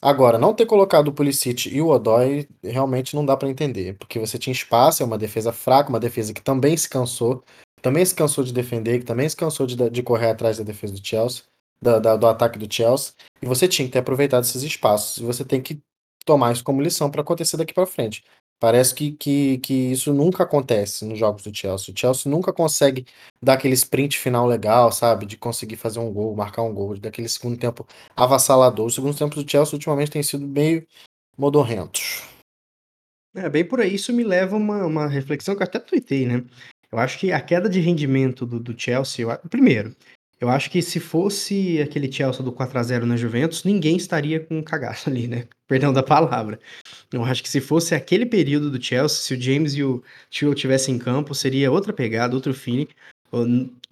[0.00, 4.18] Agora, não ter colocado o Pulisic e o Odoi realmente não dá para entender, porque
[4.18, 7.42] você tinha espaço, é uma defesa fraca, uma defesa que também se cansou,
[7.82, 10.94] também se cansou de defender, que também se cansou de, de correr atrás da defesa
[10.94, 11.42] do Chelsea
[11.80, 15.24] da, da, do ataque do Chelsea, e você tinha que ter aproveitado esses espaços, e
[15.24, 15.80] você tem que
[16.24, 18.22] tomar isso como lição para acontecer daqui para frente.
[18.60, 21.94] Parece que, que, que isso nunca acontece nos jogos do Chelsea.
[21.94, 23.06] O Chelsea nunca consegue
[23.42, 25.24] dar aquele sprint final legal, sabe?
[25.24, 28.84] De conseguir fazer um gol, marcar um gol, daquele segundo tempo avassalador.
[28.84, 30.86] Os segundos tempos do Chelsea ultimamente têm sido meio
[31.38, 32.22] modorrentos.
[33.34, 36.26] É, bem por aí, isso me leva a uma, uma reflexão que eu até tuitei,
[36.26, 36.44] né?
[36.92, 39.94] Eu acho que a queda de rendimento do, do Chelsea, eu, primeiro,
[40.40, 44.40] eu acho que se fosse aquele Chelsea do 4 a 0 na Juventus, ninguém estaria
[44.40, 45.46] com um cagaço ali, né?
[45.68, 46.58] Perdão da palavra.
[47.12, 50.54] Eu acho que se fosse aquele período do Chelsea, se o James e o Tio
[50.54, 52.88] tivessem em campo, seria outra pegada, outro feeling.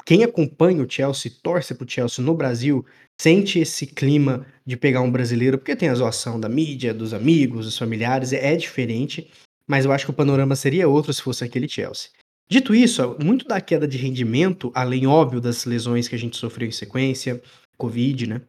[0.04, 2.84] Quem acompanha o Chelsea, torce pro Chelsea no Brasil,
[3.20, 7.66] sente esse clima de pegar um brasileiro, porque tem a zoação da mídia, dos amigos,
[7.66, 9.30] dos familiares, é diferente,
[9.66, 12.10] mas eu acho que o panorama seria outro se fosse aquele Chelsea.
[12.50, 16.66] Dito isso, muito da queda de rendimento, além óbvio das lesões que a gente sofreu
[16.66, 17.42] em sequência,
[17.76, 18.40] Covid, né?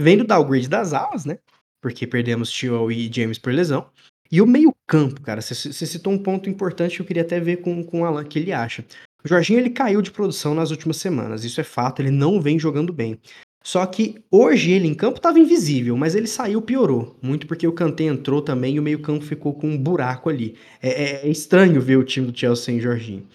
[0.00, 1.38] Vem do downgrade das alas, né?
[1.80, 3.90] Porque perdemos Tio e James por lesão.
[4.30, 7.84] E o meio-campo, cara, você citou um ponto importante que eu queria até ver com,
[7.84, 8.82] com o Alan, que ele acha.
[9.22, 12.58] O Jorginho ele caiu de produção nas últimas semanas, isso é fato, ele não vem
[12.58, 13.20] jogando bem.
[13.62, 17.16] Só que hoje ele em campo estava invisível, mas ele saiu piorou.
[17.22, 20.54] Muito porque o Kanté entrou também e o meio-campo ficou com um buraco ali.
[20.82, 23.26] É, é, é, estranho ver o time do Chelsea sem Jorginho.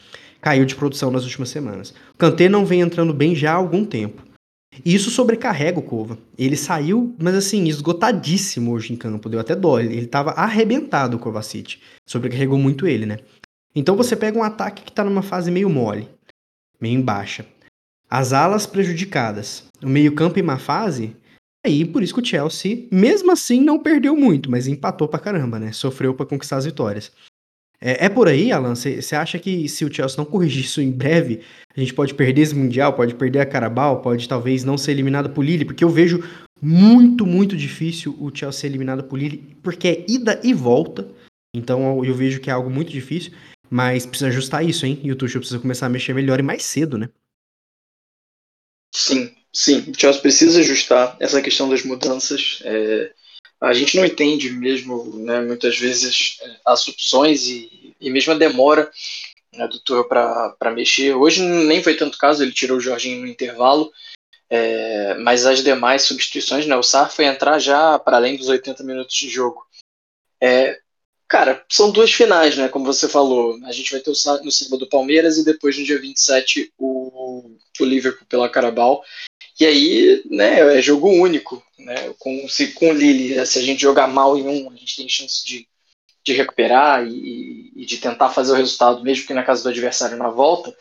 [0.41, 1.91] Caiu de produção nas últimas semanas.
[2.13, 4.21] O Kanté não vem entrando bem já há algum tempo.
[4.85, 6.17] E isso sobrecarrega o Cova.
[6.37, 9.29] Ele saiu, mas assim, esgotadíssimo hoje em campo.
[9.29, 9.79] Deu até dó.
[9.79, 11.79] Ele estava arrebentado o Kovacic.
[12.05, 13.19] Sobrecarregou muito ele, né?
[13.75, 16.07] Então você pega um ataque que está numa fase meio mole,
[16.79, 17.45] meio em baixa.
[18.09, 21.15] As alas prejudicadas, o meio-campo em má fase.
[21.65, 25.59] Aí, por isso que o Chelsea, mesmo assim, não perdeu muito, mas empatou pra caramba,
[25.59, 25.73] né?
[25.73, 27.11] Sofreu para conquistar as vitórias.
[27.81, 28.75] É, é por aí, Alan?
[28.75, 31.41] Você acha que se o Chelsea não corrigir isso em breve,
[31.75, 35.29] a gente pode perder esse Mundial, pode perder a Carabao, pode talvez não ser eliminado
[35.29, 35.65] por Lille?
[35.65, 36.23] Porque eu vejo
[36.61, 41.07] muito, muito difícil o Chelsea ser eliminado por Lille, porque é ida e volta.
[41.53, 43.33] Então eu vejo que é algo muito difícil,
[43.69, 44.99] mas precisa ajustar isso, hein?
[45.03, 47.09] E o Tuchel precisa começar a mexer melhor e mais cedo, né?
[48.91, 49.91] Sim, sim.
[49.91, 52.59] O Chelsea precisa ajustar essa questão das mudanças.
[52.63, 53.13] É,
[53.61, 58.37] a gente não entende mesmo, né, muitas vezes, é, as opções e, e mesmo a
[58.37, 58.91] demora
[59.53, 61.13] né, do Tuchel para mexer.
[61.15, 63.91] Hoje nem foi tanto caso, ele tirou o Jorginho no intervalo,
[64.49, 68.83] é, mas as demais substituições, né, o Sar foi entrar já para além dos 80
[68.83, 69.65] minutos de jogo.
[70.41, 70.79] É,
[71.27, 72.69] Cara, são duas finais, né?
[72.69, 73.59] Como você falou.
[73.65, 77.51] A gente vai ter o, no sábado do Palmeiras e depois no dia 27 o,
[77.79, 79.03] o Liverpool pela Carabao.
[79.59, 82.13] E aí, né, é jogo único, né?
[82.19, 85.09] Com, se, com o Lille, se a gente jogar mal em um, a gente tem
[85.09, 85.67] chance de,
[86.23, 90.15] de recuperar e, e de tentar fazer o resultado, mesmo que na casa do adversário
[90.15, 90.73] na volta.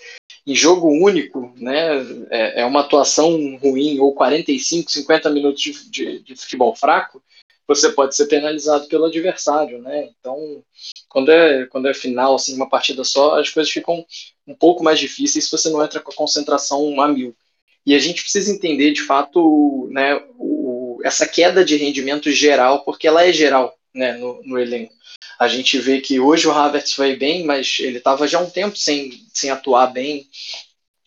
[0.46, 1.96] Em jogo único, né,
[2.30, 7.20] é, é uma atuação ruim, ou 45, 50 minutos de, de, de futebol fraco,
[7.66, 10.08] você pode ser penalizado pelo adversário, né?
[10.18, 10.62] Então,
[11.08, 14.04] quando é, quando é final, assim, uma partida só, as coisas ficam
[14.46, 17.36] um pouco mais difíceis se você não entra com a concentração a mil.
[17.84, 23.06] E a gente precisa entender, de fato, né, o, essa queda de rendimento geral, porque
[23.06, 24.94] ela é geral né, no, no elenco.
[25.38, 28.50] A gente vê que hoje o Havertz vai bem, mas ele estava já há um
[28.50, 30.26] tempo sem, sem atuar bem.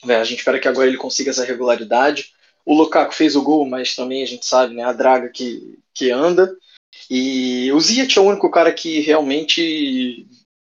[0.08, 2.32] É, a gente espera que agora ele consiga essa regularidade.
[2.70, 6.12] O Lukaku fez o gol, mas também a gente sabe, né, a draga que, que
[6.12, 6.56] anda.
[7.10, 10.28] E o Ziyech é o único cara que realmente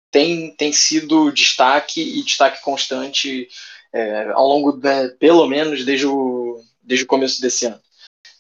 [0.10, 3.48] tem, tem sido destaque e destaque constante
[3.94, 7.80] é, ao longo, de, pelo menos, desde o, desde o começo desse ano.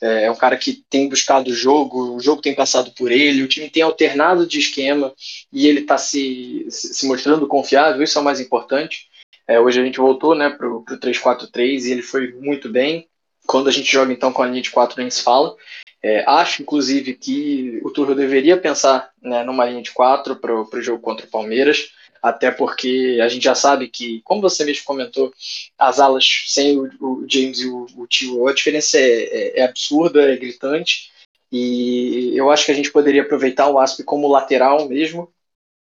[0.01, 3.43] É, é um cara que tem buscado o jogo, o jogo tem passado por ele,
[3.43, 5.13] o time tem alternado de esquema
[5.53, 9.07] e ele está se, se mostrando confiável, isso é o mais importante.
[9.47, 13.07] É, hoje a gente voltou né, para o 3-4-3 e ele foi muito bem.
[13.51, 15.53] Quando a gente joga então com a linha de 4 nem se fala.
[16.01, 20.81] É, acho, inclusive, que o Tuchel deveria pensar né, numa linha de quatro para o
[20.81, 21.91] jogo contra o Palmeiras.
[22.23, 25.33] até porque a gente já sabe que, como você mesmo comentou,
[25.77, 29.63] as alas sem o, o James e o, o Tio, a diferença é, é, é,
[29.63, 31.11] absurda, é gritante,
[31.51, 35.33] e eu acho que a gente poderia aproveitar o Asp como lateral mesmo,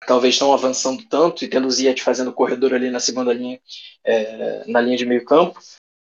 [0.06, 3.60] talvez não avançando tanto e tendo o Ziyech fazendo corredor ali na segunda linha,
[4.04, 5.60] é, na linha de meio campo.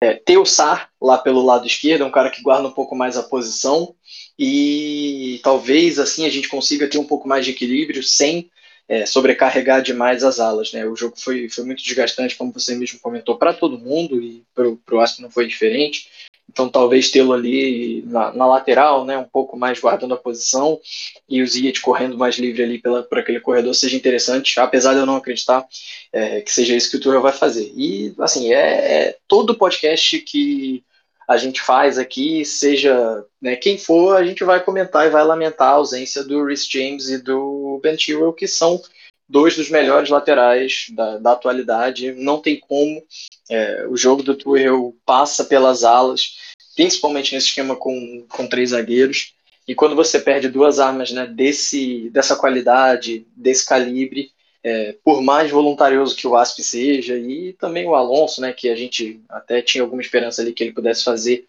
[0.00, 3.16] É, o Sar lá pelo lado esquerdo, é um cara que guarda um pouco mais
[3.16, 3.94] a posição
[4.38, 8.48] e talvez assim a gente consiga ter um pouco mais de equilíbrio sem
[8.88, 10.72] é, sobrecarregar demais as alas.
[10.72, 10.86] Né?
[10.86, 14.68] O jogo foi, foi muito desgastante, como você mesmo comentou, para todo mundo e para
[14.68, 16.08] o Asp não foi diferente.
[16.50, 20.80] Então talvez tê-lo ali na, na, lateral, né, um pouco mais guardando a posição
[21.28, 25.00] e o Ziyech correndo mais livre ali pela, por aquele corredor seja interessante, apesar de
[25.00, 25.66] eu não acreditar
[26.12, 27.70] é, que seja isso que o Tuchel vai fazer.
[27.76, 30.82] E assim, é, é todo podcast que
[31.28, 35.68] a gente faz aqui, seja né, quem for, a gente vai comentar e vai lamentar
[35.68, 38.80] a ausência do Rhys James e do Ben Chilwell, que são
[39.28, 42.12] dois dos melhores laterais da, da atualidade.
[42.12, 43.02] Não tem como.
[43.50, 46.36] É, o jogo do Tuchel passa pelas alas,
[46.76, 49.34] principalmente nesse esquema com, com três zagueiros.
[49.66, 54.32] E quando você perde duas armas né, desse, dessa qualidade, desse calibre,
[54.62, 58.76] é, por mais voluntarioso que o Asp seja, e também o Alonso, né, que a
[58.76, 61.46] gente até tinha alguma esperança ali que ele pudesse fazer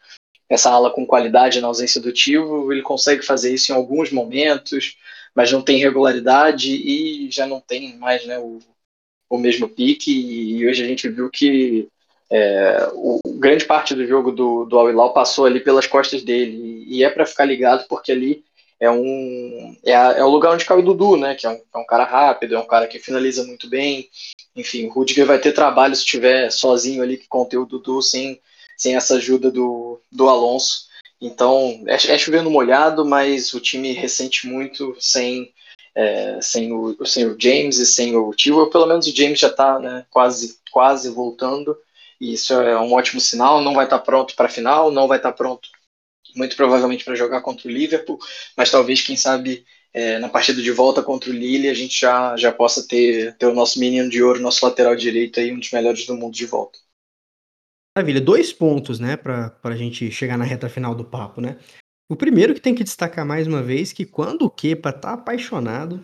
[0.50, 4.98] essa ala com qualidade na ausência do Tivo, ele consegue fazer isso em alguns momentos,
[5.34, 8.60] mas não tem regularidade e já não tem mais né, o,
[9.30, 10.12] o mesmo pique.
[10.12, 11.88] E hoje a gente viu que
[12.30, 16.86] é, o, grande parte do jogo do, do Al Hilal passou ali pelas costas dele.
[16.88, 18.44] E, é para ficar ligado, porque ali
[18.80, 21.36] é um é, a, é, o lugar onde cai o Dudu, né?
[21.36, 24.10] Que é um, é um, cara rápido, é um cara que finaliza muito bem.
[24.56, 28.40] Enfim, o Rudiger vai ter trabalho se estiver sozinho ali que conter o Dudu sem,
[28.78, 30.88] sem essa ajuda do, do Alonso.
[31.22, 35.52] Então, é, é chovendo molhado, mas o time ressente muito sem,
[36.00, 38.70] é, sem, o, sem o James e sem o Tio.
[38.70, 41.78] Pelo menos o James já está né, quase, quase voltando.
[42.22, 43.62] E isso é um ótimo sinal.
[43.62, 45.68] Não vai estar tá pronto para a final, não vai estar tá pronto,
[46.38, 48.18] muito provavelmente, para jogar contra o Liverpool,
[48.56, 52.38] mas talvez, quem sabe, é, na partida de volta contra o Lille, a gente já,
[52.38, 55.72] já possa ter, ter o nosso menino de ouro, nosso lateral direito aí, um dos
[55.72, 56.80] melhores do mundo de volta.
[57.98, 61.58] Maravilha, dois pontos, né, para a gente chegar na reta final do papo, né?
[62.10, 66.02] O primeiro que tem que destacar mais uma vez que quando o Kepa tá apaixonado,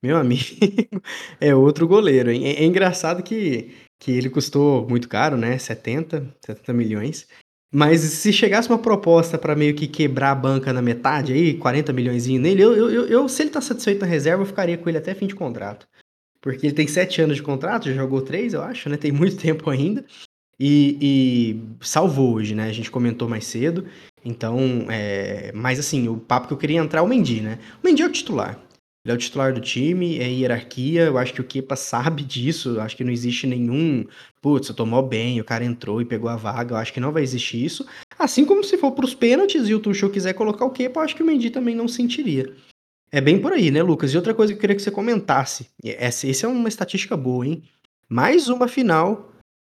[0.00, 0.44] meu amigo,
[1.40, 2.46] é outro goleiro, hein?
[2.46, 5.58] É, é, engraçado que, que ele custou muito caro, né?
[5.58, 7.26] 70, 70 milhões.
[7.74, 11.92] Mas se chegasse uma proposta para meio que quebrar a banca na metade aí, 40
[11.92, 14.98] milhões nele, eu, eu, eu, se ele tá satisfeito na reserva, eu ficaria com ele
[14.98, 15.86] até fim de contrato.
[16.40, 18.96] Porque ele tem 7 anos de contrato, já jogou 3, eu acho, né?
[18.96, 20.04] Tem muito tempo ainda.
[20.60, 22.68] E, e, salvou hoje, né?
[22.68, 23.86] A gente comentou mais cedo.
[24.28, 25.50] Então, é...
[25.54, 27.58] mas assim, o papo que eu queria entrar é o Mendy, né?
[27.82, 28.58] O Mendy é o titular.
[29.02, 31.04] Ele é o titular do time, é hierarquia.
[31.04, 32.74] Eu acho que o Kepa sabe disso.
[32.74, 34.06] Eu acho que não existe nenhum.
[34.42, 36.74] Putz, tomou bem, o cara entrou e pegou a vaga.
[36.74, 37.86] Eu acho que não vai existir isso.
[38.18, 41.04] Assim como se for para os pênaltis e o Tuchel quiser colocar o Kepa, eu
[41.04, 42.52] acho que o Mendy também não sentiria.
[43.10, 44.12] É bem por aí, né, Lucas?
[44.12, 45.70] E outra coisa que eu queria que você comentasse.
[45.82, 47.62] Essa, essa é uma estatística boa, hein?
[48.10, 49.27] Mais uma final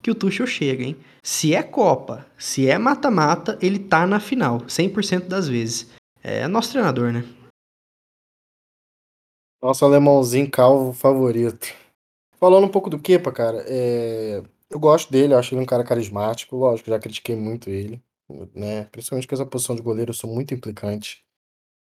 [0.02, 0.98] que o Tuchel chega, hein?
[1.24, 5.88] Se é Copa, se é mata-mata, ele tá na final, 100% das vezes.
[6.24, 7.24] É nosso treinador, né?
[9.62, 11.68] Nosso alemãozinho calvo favorito.
[12.40, 14.42] Falando um pouco do Kepa, cara, é...
[14.70, 18.02] eu gosto dele, eu acho ele um cara carismático, lógico, já critiquei muito ele,
[18.56, 18.86] né?
[18.86, 21.24] Principalmente com essa posição de goleiro, eu sou muito implicante.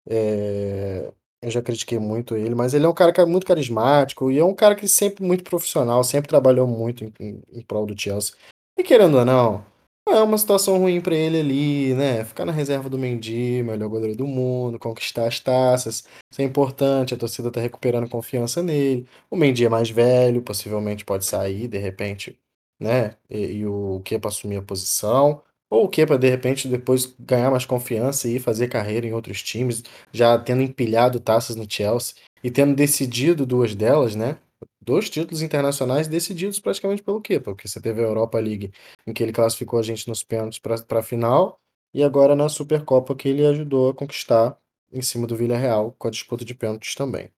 [0.07, 1.11] É...
[1.45, 4.39] Eu já critiquei muito ele, mas ele é um cara que é muito carismático e
[4.39, 7.99] é um cara que sempre muito profissional, sempre trabalhou muito em, em, em prol do
[7.99, 8.33] Chelsea.
[8.75, 9.63] E querendo ou não,
[10.09, 12.25] é uma situação ruim para ele ali, né?
[12.25, 16.03] Ficar na reserva do Mendy, melhor goleiro do mundo, conquistar as taças.
[16.31, 19.07] Isso é importante, a torcida tá recuperando confiança nele.
[19.29, 22.35] O Mendy é mais velho, possivelmente pode sair de repente,
[22.79, 23.15] né?
[23.29, 25.43] E, e o Kepa assumir a posição.
[25.69, 29.41] Ou o que para de repente depois ganhar mais confiança e fazer carreira em outros
[29.41, 34.37] times, já tendo empilhado taças no Chelsea e tendo decidido duas delas, né?
[34.81, 37.39] Dois títulos internacionais decididos praticamente pelo quê?
[37.39, 38.71] Porque você teve a Europa League,
[39.07, 41.59] em que ele classificou a gente nos pênaltis para a final,
[41.93, 44.57] e agora na Supercopa que ele ajudou a conquistar
[44.91, 47.31] em cima do Villarreal com a disputa de pênaltis também.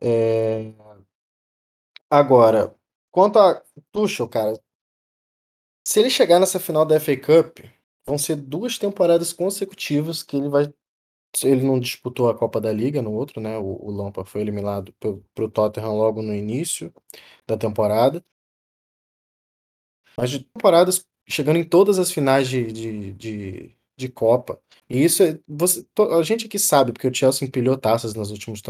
[0.00, 0.72] É...
[2.10, 2.74] Agora,
[3.10, 4.58] quanto a Tuchel, cara,
[5.88, 7.60] se ele chegar nessa final da FA Cup,
[8.06, 10.70] vão ser duas temporadas consecutivas que ele vai.
[11.42, 13.56] Ele não disputou a Copa da Liga no outro, né?
[13.56, 16.92] O, o Lampard foi eliminado para o Tottenham logo no início
[17.46, 18.22] da temporada.
[20.14, 24.60] Mas de temporadas chegando em todas as finais de, de, de, de Copa.
[24.90, 25.86] E isso é, você,
[26.18, 28.60] a gente aqui sabe, porque o Chelsea empilhou taças nos últimos,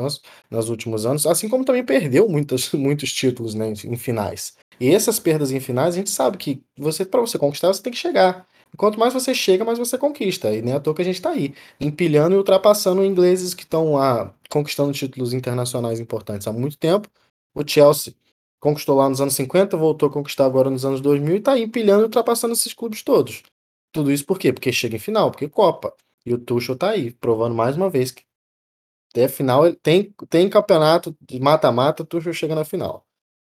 [0.48, 4.56] nos últimos anos, assim como também perdeu muitos, muitos títulos né, em finais.
[4.80, 7.92] E essas perdas em finais, a gente sabe que você para você conquistar, você tem
[7.92, 8.46] que chegar.
[8.76, 10.52] Quanto mais você chega, mais você conquista.
[10.52, 13.94] E nem à toa que a gente está aí, empilhando e ultrapassando ingleses que estão
[13.94, 17.08] lá conquistando títulos internacionais importantes há muito tempo.
[17.54, 18.14] O Chelsea
[18.60, 21.62] conquistou lá nos anos 50, voltou a conquistar agora nos anos 2000 e está aí
[21.62, 23.42] empilhando e ultrapassando esses clubes todos.
[23.92, 24.52] Tudo isso por quê?
[24.52, 25.94] Porque chega em final, porque Copa.
[26.26, 28.22] E o Tuchel tá aí, provando mais uma vez que
[29.10, 33.07] até final tem, tem campeonato de mata-mata, o Tuchel chega na final.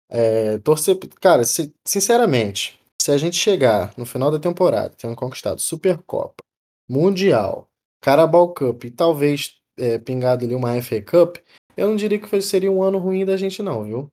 [0.09, 5.61] É, torcer, cara, se, sinceramente, se a gente chegar no final da temporada tendo conquistado
[5.61, 6.43] Supercopa,
[6.89, 7.69] Mundial,
[8.01, 11.37] Carabao Cup e talvez é, pingado ali uma FA Cup,
[11.77, 14.09] eu não diria que seria um ano ruim da gente, não, viu?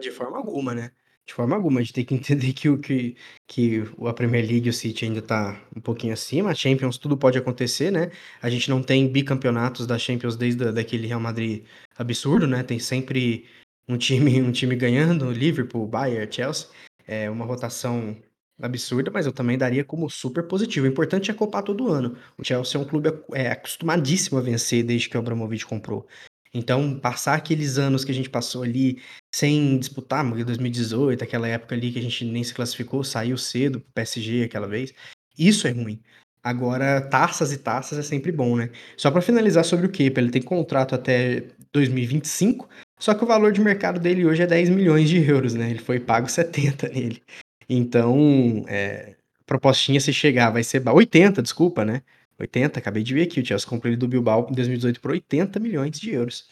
[0.00, 0.90] De forma alguma, né?
[1.26, 4.72] De forma alguma, a gente tem que entender que que, que a Premier League o
[4.72, 8.10] City ainda tá um pouquinho acima, a Champions tudo pode acontecer, né?
[8.42, 11.64] A gente não tem bicampeonatos da Champions desde daquele Real Madrid
[11.96, 12.62] absurdo, né?
[12.62, 13.46] Tem sempre
[13.90, 16.68] um time, um time ganhando, Liverpool, Bayern, Chelsea.
[17.06, 18.16] É uma rotação
[18.62, 20.86] absurda, mas eu também daria como super positivo.
[20.86, 22.16] O importante é copar todo ano.
[22.38, 26.06] O Chelsea é um clube é, acostumadíssimo a vencer desde que o Abramovich comprou.
[26.52, 29.00] Então, passar aqueles anos que a gente passou ali
[29.32, 33.92] sem disputar, 2018, aquela época ali que a gente nem se classificou, saiu cedo pro
[33.92, 34.92] PSG aquela vez,
[35.38, 36.02] isso é ruim.
[36.42, 38.70] Agora, taças e taças é sempre bom, né?
[38.96, 42.68] Só para finalizar sobre o Kepa, ele tem contrato até 2025,
[43.00, 45.70] só que o valor de mercado dele hoje é 10 milhões de euros, né?
[45.70, 47.22] Ele foi pago 70 nele.
[47.68, 52.02] Então, é, propostinha se chegar vai ser 80, desculpa, né?
[52.38, 55.58] 80, acabei de ver aqui, o Chelsea comprou ele do Bilbao em 2018 por 80
[55.58, 56.48] milhões de euros.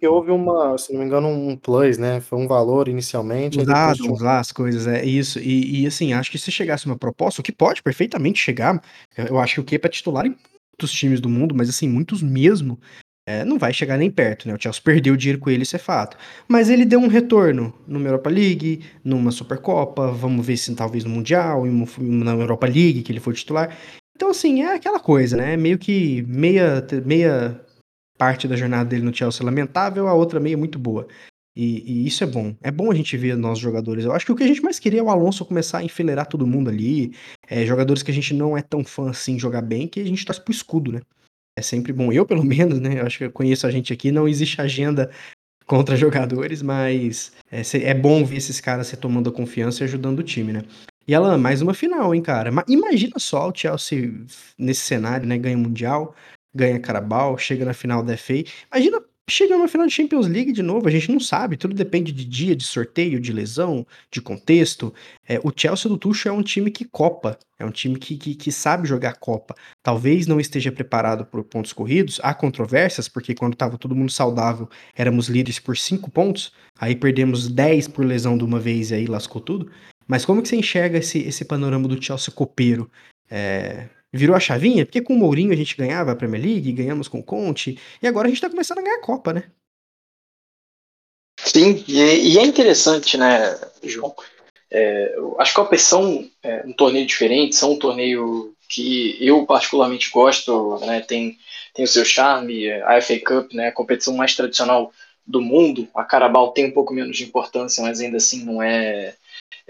[0.00, 2.20] E houve uma, se não me engano, um plus, né?
[2.20, 3.58] Foi um valor inicialmente.
[3.58, 5.38] Os dados, lá, as coisas, é isso.
[5.38, 8.82] E, e, assim, acho que se chegasse uma proposta, o que pode perfeitamente chegar,
[9.16, 10.36] eu acho que o Kepa é titular em
[10.72, 12.78] muitos times do mundo, mas assim, muitos mesmo,
[13.26, 14.54] é, não vai chegar nem perto, né?
[14.54, 16.16] O Chelsea perdeu dinheiro com ele, isso é fato.
[16.48, 21.10] Mas ele deu um retorno numa Europa League, numa Supercopa, vamos ver se talvez no
[21.10, 21.64] Mundial,
[21.98, 23.76] na Europa League, que ele foi titular.
[24.16, 25.56] Então, assim, é aquela coisa, né?
[25.56, 27.60] Meio que meia, meia
[28.18, 31.06] parte da jornada dele no Chelsea lamentável, a outra meia muito boa.
[31.56, 32.54] E, e, isso é bom.
[32.62, 34.04] É bom a gente ver nossos jogadores.
[34.04, 36.26] Eu acho que o que a gente mais queria é o Alonso começar a enfileirar
[36.26, 37.12] todo mundo ali.
[37.48, 40.24] É, jogadores que a gente não é tão fã assim jogar bem, que a gente
[40.24, 41.00] torce pro escudo, né?
[41.56, 42.12] É sempre bom.
[42.12, 43.00] Eu, pelo menos, né?
[43.00, 45.10] Eu acho que eu conheço a gente aqui, não existe agenda
[45.66, 50.18] contra jogadores, mas é, é bom ver esses caras se tomando a confiança e ajudando
[50.18, 50.62] o time, né?
[51.06, 52.50] E ela, mais uma final, hein, cara?
[52.68, 54.12] Imagina só o Chelsea
[54.58, 55.38] nesse cenário, né?
[55.38, 56.14] Ganha Mundial,
[56.54, 58.44] ganha Carabao, chega na final da FA.
[58.72, 62.12] Imagina chegando na final de Champions League de novo, a gente não sabe, tudo depende
[62.12, 64.92] de dia, de sorteio, de lesão, de contexto.
[65.26, 68.34] É, o Chelsea do Tuchel é um time que copa, é um time que, que,
[68.34, 69.54] que, sabe jogar Copa.
[69.82, 74.68] Talvez não esteja preparado por pontos corridos, há controvérsias, porque quando estava todo mundo saudável,
[74.96, 79.06] éramos líderes por 5 pontos, aí perdemos 10 por lesão de uma vez e aí
[79.06, 79.70] lascou tudo.
[80.08, 82.90] Mas como que você enxerga esse, esse panorama do Chelsea copeiro?
[83.30, 84.84] É, virou a chavinha?
[84.84, 88.06] Porque com o Mourinho a gente ganhava a Premier League, ganhamos com o Conte, e
[88.06, 89.50] agora a gente tá começando a ganhar a Copa, né?
[91.38, 94.14] Sim, e, e é interessante, né, João?
[94.70, 100.78] É, as Copas são é, um torneio diferente, são um torneio que eu particularmente gosto,
[100.86, 101.36] né, tem,
[101.74, 104.92] tem o seu charme, a FA Cup, né, a competição mais tradicional
[105.26, 109.14] do mundo, a Carabao tem um pouco menos de importância, mas ainda assim não é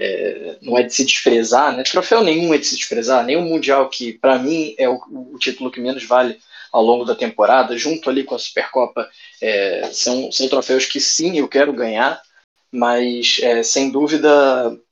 [0.00, 1.82] é, não é de se desprezar, né?
[1.82, 4.98] Troféu nenhum é de se desprezar, o Mundial, que para mim é o,
[5.34, 6.38] o, título que menos vale
[6.72, 9.06] ao longo da temporada, junto ali com a Supercopa,
[9.42, 12.18] é, são, são troféus que sim, eu quero ganhar,
[12.72, 14.30] mas é, sem dúvida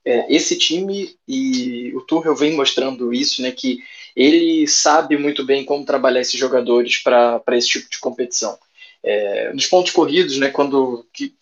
[0.05, 3.51] é, esse time e o Tuchel vem mostrando isso, né?
[3.51, 3.79] Que
[4.15, 8.59] ele sabe muito bem como trabalhar esses jogadores para esse tipo de competição.
[9.03, 11.33] É, nos pontos corridos, né, quando que,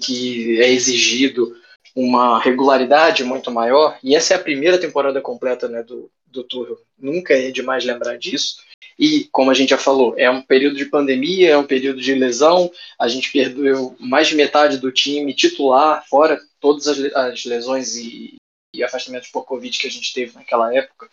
[0.00, 1.54] que é exigido
[1.94, 6.78] uma regularidade muito maior, e essa é a primeira temporada completa né, do, do Tuchel,
[6.98, 8.56] nunca é demais lembrar disso,
[8.98, 12.14] e como a gente já falou, é um período de pandemia, é um período de
[12.14, 17.96] lesão, a gente perdeu mais de metade do time titular, fora todas as, as lesões
[17.96, 18.36] e,
[18.74, 21.08] e afastamentos por Covid que a gente teve naquela época,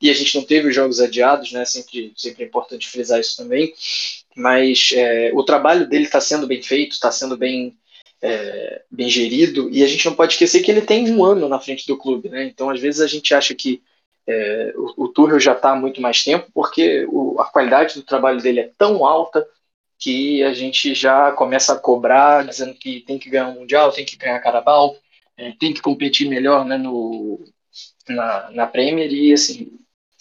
[0.00, 1.64] e a gente não teve os jogos adiados, né?
[1.64, 3.72] Sempre, sempre é importante frisar isso também.
[4.36, 7.76] Mas é, o trabalho dele está sendo bem feito, está sendo bem
[8.26, 11.60] é, bem gerido, e a gente não pode esquecer que ele tem um ano na
[11.60, 12.44] frente do clube, né?
[12.44, 13.82] Então, às vezes, a gente acha que
[14.26, 18.02] é, o, o Tuchel já está há muito mais tempo, porque o, a qualidade do
[18.02, 19.46] trabalho dele é tão alta
[19.98, 23.92] que a gente já começa a cobrar, dizendo que tem que ganhar o um Mundial,
[23.92, 24.96] tem que ganhar Carabao,
[25.36, 27.44] é, tem que competir melhor né, no,
[28.08, 29.70] na, na Premier, e assim,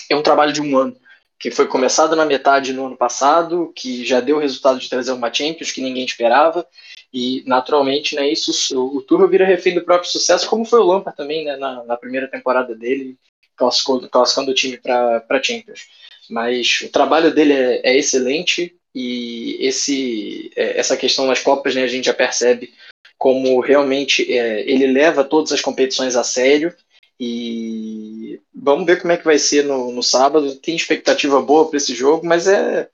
[0.10, 0.97] é um trabalho de um ano,
[1.39, 5.14] que foi começado na metade no ano passado, que já deu o resultado de trazer
[5.14, 6.68] uma Champions que ninguém esperava,
[7.14, 11.16] e naturalmente, né, isso, o Tuchel vira refém do próprio sucesso, como foi o Lampard
[11.16, 13.16] também, né, na, na primeira temporada dele,
[13.55, 15.88] classificando, classificando o time para Champions.
[16.28, 21.84] Mas o trabalho dele é, é excelente e esse, é, essa questão das Copas, né,
[21.84, 22.74] a gente já percebe
[23.18, 26.74] como realmente é, ele leva todas as competições a sério
[27.20, 30.55] e vamos ver como é que vai ser no, no sábado.
[30.55, 32.89] Tem expectativa boa para esse jogo, mas é,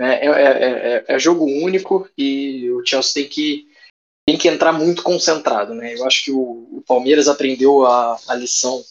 [0.00, 3.66] né, é, é, é, jogo único e o Chelsea tem que,
[4.26, 5.74] tem que entrar muito concentrado.
[5.74, 5.94] Né?
[5.94, 8.82] Eu acho que o, o Palmeiras aprendeu a, a lição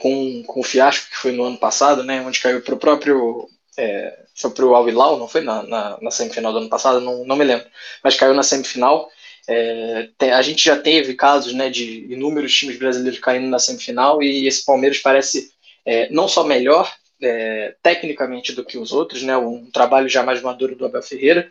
[0.00, 3.46] com, com o fiasco que foi no ano passado, né, onde caiu para o próprio
[3.76, 6.98] é, foi para o Al Hilal, não foi na, na, na, semifinal do ano passado,
[6.98, 7.66] não, não me lembro,
[8.02, 9.10] mas caiu na semifinal.
[9.46, 14.46] É, a gente já teve casos né, de inúmeros times brasileiros caindo na semifinal e
[14.46, 15.52] esse Palmeiras parece
[15.84, 16.90] é, não só melhor
[17.22, 21.48] é, tecnicamente do que os outros, né, um trabalho já mais maduro do Abel Ferreira,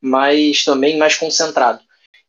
[0.00, 1.80] mas também mais concentrado.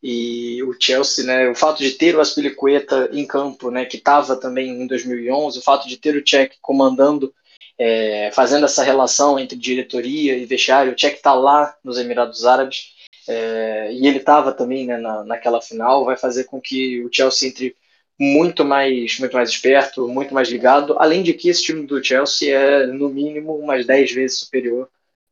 [0.02, 4.36] E o Chelsea, né, o fato de ter o Aspilicueta em campo, né, que estava
[4.36, 7.34] também em 2011, o fato de ter o Cech comandando,
[7.78, 12.94] é, fazendo essa relação entre diretoria e vestiário, o Cech está lá nos Emirados Árabes,
[13.28, 17.50] é, e ele estava também né, na, naquela final, vai fazer com que o Chelsea
[17.50, 17.76] entre
[18.20, 22.56] muito mais, muito mais esperto, muito mais ligado, além de que esse time do Chelsea
[22.56, 24.90] é, no mínimo, umas 10 vezes superior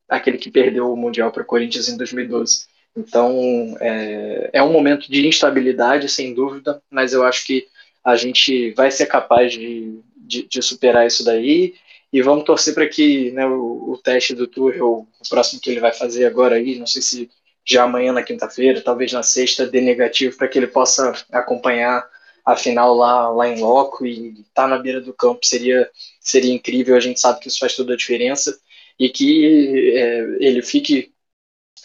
[0.09, 2.65] àquele que perdeu o Mundial para o Corinthians em 2012.
[2.95, 7.67] Então, é, é um momento de instabilidade, sem dúvida, mas eu acho que
[8.03, 11.75] a gente vai ser capaz de, de, de superar isso daí
[12.11, 15.79] e vamos torcer para que né, o, o, teste do Tuchel, o próximo que ele
[15.79, 17.31] vai fazer agora aí, não sei se
[17.65, 22.05] já amanhã na quinta-feira, talvez na sexta, dê negativo para que ele possa acompanhar
[22.45, 25.89] a final lá, lá em loco e estar tá na beira do campo seria,
[26.19, 26.95] seria incrível.
[26.95, 28.57] A gente sabe que isso faz toda a diferença
[28.99, 31.13] e que é, ele fique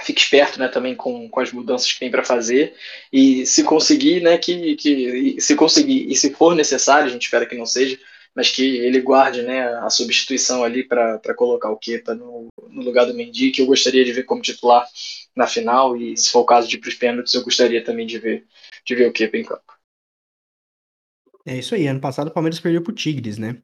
[0.02, 2.74] fique esperto né, também com, com as mudanças que tem para fazer
[3.12, 7.46] e se conseguir, né, que, que se conseguir e se for necessário, a gente espera
[7.46, 7.98] que não seja,
[8.34, 13.06] mas que ele guarde né, a substituição ali para colocar o Kepa no, no lugar
[13.06, 14.86] do Mendy, que eu gostaria de ver como titular
[15.34, 18.06] na final e se for o caso de ir para os pênaltis, eu gostaria também
[18.06, 18.46] de ver,
[18.84, 19.77] de ver o Kepa em campo.
[21.48, 21.86] É isso aí.
[21.86, 23.56] Ano passado o Palmeiras perdeu pro Tigres, né?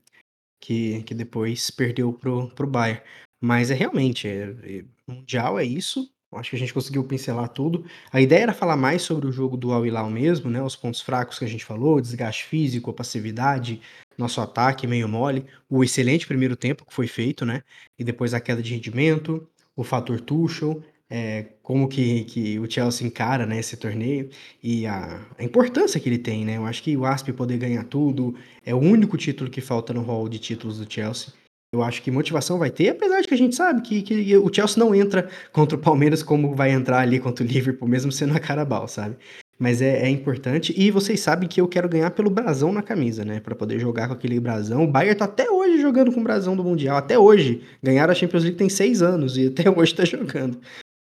[0.59, 3.03] Que, que depois perdeu pro, pro Bayern.
[3.43, 6.11] Mas é realmente, é, é, Mundial é isso.
[6.33, 7.85] Acho que a gente conseguiu pincelar tudo.
[8.11, 10.63] A ideia era falar mais sobre o jogo do Al Hilal mesmo, né?
[10.63, 13.83] Os pontos fracos que a gente falou, desgaste físico, passividade,
[14.17, 17.63] nosso ataque meio mole, o excelente primeiro tempo que foi feito, né?
[17.99, 23.07] E depois a queda de rendimento, o fator Tuchel, é, como que, que o Chelsea
[23.07, 24.31] encara né, esse torneio
[24.63, 26.57] e a, a, importância que ele tem, né?
[26.57, 28.35] Eu acho que o Asp poder ganhar tudo
[28.65, 31.33] é o único título que falta no hall de títulos do Chelsea.
[31.73, 34.53] Eu acho que motivação vai ter, apesar de que a gente sabe que, que o
[34.53, 38.37] Chelsea não entra contra o Palmeiras como vai entrar ali contra o Liverpool, mesmo sendo
[38.37, 39.17] a Carabao, sabe?
[39.59, 40.75] Mas é, é, importante.
[40.77, 43.41] E vocês sabem que eu quero ganhar pelo brasão na camisa, né?
[43.41, 44.85] Para poder jogar com aquele brasão.
[44.85, 46.97] O Bayern tá até hoje jogando com o brasão do Mundial.
[46.97, 47.63] Até hoje.
[47.83, 50.59] Ganharam a Champions League tem seis anos e até hoje tá jogando.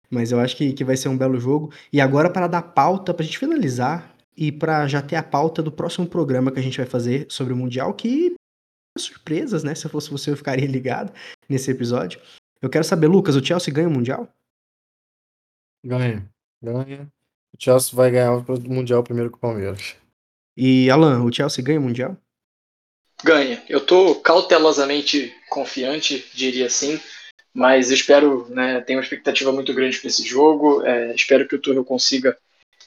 [0.09, 1.71] Mas eu acho que, que vai ser um belo jogo.
[1.93, 5.61] E agora, para dar pauta, para a gente finalizar e para já ter a pauta
[5.61, 8.33] do próximo programa que a gente vai fazer sobre o Mundial, que
[8.97, 9.75] surpresas, né?
[9.75, 11.13] Se eu fosse você, eu ficaria ligado
[11.47, 12.19] nesse episódio.
[12.61, 14.27] Eu quero saber, Lucas, o Chelsea ganha o Mundial?
[15.85, 16.27] Ganha.
[16.61, 17.07] Ganha.
[17.53, 19.95] O Chelsea vai ganhar o Mundial primeiro com o Palmeiras.
[20.57, 22.17] E, Alan, o Chelsea ganha o Mundial?
[23.23, 23.63] Ganha.
[23.69, 26.99] Eu tô cautelosamente confiante, diria assim
[27.53, 31.59] mas espero, né, tenho uma expectativa muito grande para esse jogo, é, espero que o
[31.59, 32.37] Tuchel consiga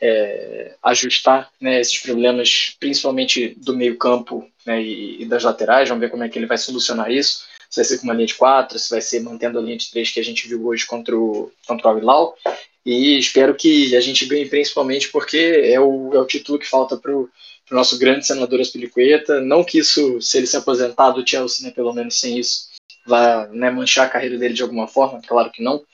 [0.01, 6.01] é, ajustar né, esses problemas, principalmente do meio campo né, e, e, das laterais, vamos
[6.01, 8.35] ver como é que ele vai solucionar isso, se vai ser com uma linha de
[8.35, 11.17] quatro, se vai ser mantendo a linha de três que a gente viu hoje contra
[11.17, 12.37] o, contra o Al-Hilal,
[12.85, 16.97] e espero que a gente ganhe principalmente porque é o, é o título que falta
[16.97, 17.31] para o
[17.71, 21.93] nosso grande senador Aspilicueta, não que isso, se ele se aposentar do Chelsea, né, pelo
[21.93, 22.72] menos sem isso,
[23.07, 25.85] vai né, manchar a carreira dele de alguma forma, claro que não,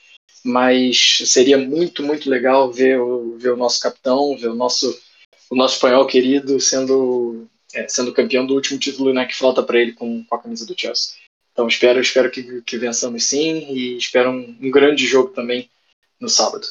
[0.43, 4.99] mas seria muito, muito legal ver o, ver o nosso capitão, ver o nosso,
[5.49, 9.79] o nosso espanhol querido sendo, é, sendo campeão do último título né, que falta para
[9.79, 11.15] ele com, com, a camisa do Chelsea.
[11.51, 15.69] Então espero, espero que, que vençamos sim e espero um, um grande jogo também
[16.19, 16.65] no sábado.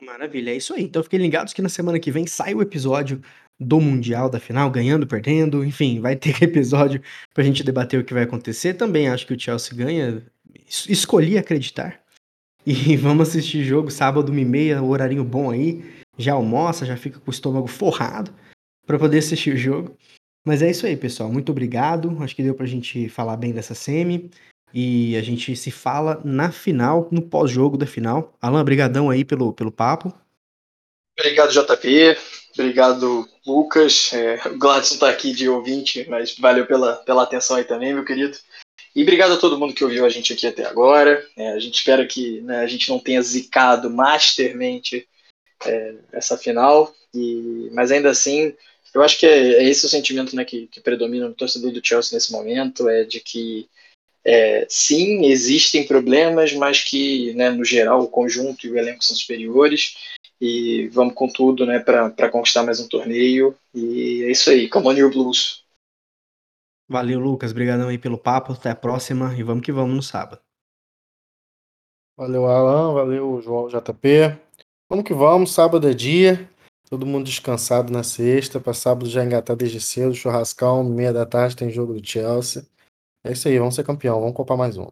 [0.00, 0.82] Maravilha, é isso aí.
[0.82, 3.22] Então fiquem ligados que na semana que vem sai o episódio
[3.58, 7.02] do Mundial, da final, ganhando, perdendo, enfim, vai ter episódio
[7.34, 8.74] pra gente debater o que vai acontecer.
[8.74, 10.22] Também acho que o Chelsea ganha,
[10.66, 12.00] escolhi acreditar.
[12.64, 15.84] E vamos assistir jogo sábado, uma e meia, horarinho bom aí.
[16.16, 18.32] Já almoça, já fica com o estômago forrado
[18.86, 19.96] para poder assistir o jogo.
[20.46, 21.30] Mas é isso aí, pessoal.
[21.30, 22.16] Muito obrigado.
[22.22, 24.30] Acho que deu pra gente falar bem dessa semi.
[24.72, 28.34] E a gente se fala na final, no pós-jogo da final.
[28.40, 30.12] Alan, brigadão aí pelo, pelo papo.
[31.18, 32.16] Obrigado, JP.
[32.58, 34.12] Obrigado, Lucas.
[34.12, 38.04] É, o Gladson está aqui de ouvinte, mas valeu pela, pela atenção aí também, meu
[38.04, 38.36] querido.
[38.96, 41.24] E obrigado a todo mundo que ouviu a gente aqui até agora.
[41.36, 45.08] É, a gente espera que né, a gente não tenha zicado mastermente
[45.64, 48.52] é, essa final, e, mas ainda assim,
[48.92, 51.80] eu acho que é, é esse o sentimento né, que, que, predomina no torcedor do
[51.80, 53.68] Chelsea nesse momento, é de que
[54.28, 59.16] é, sim, existem problemas, mas que, né, no geral, o conjunto e o elenco são
[59.16, 59.96] superiores,
[60.38, 64.86] e vamos com tudo né, para conquistar mais um torneio, e é isso aí, come
[64.88, 65.64] on your blues.
[66.90, 67.50] Valeu, Lucas.
[67.50, 68.52] Obrigadão aí pelo papo.
[68.52, 70.40] Até a próxima e vamos que vamos no sábado.
[72.16, 72.94] Valeu, Alan.
[72.94, 74.38] Valeu, João JP.
[74.88, 75.52] Vamos que vamos.
[75.52, 76.50] Sábado é dia.
[76.88, 78.58] Todo mundo descansado na sexta.
[78.58, 80.14] Para sábado já engatar desde cedo.
[80.14, 82.66] Churrascão, meia da tarde tem jogo do Chelsea.
[83.24, 83.58] É isso aí.
[83.58, 84.20] Vamos ser campeão.
[84.20, 84.88] Vamos copar mais um.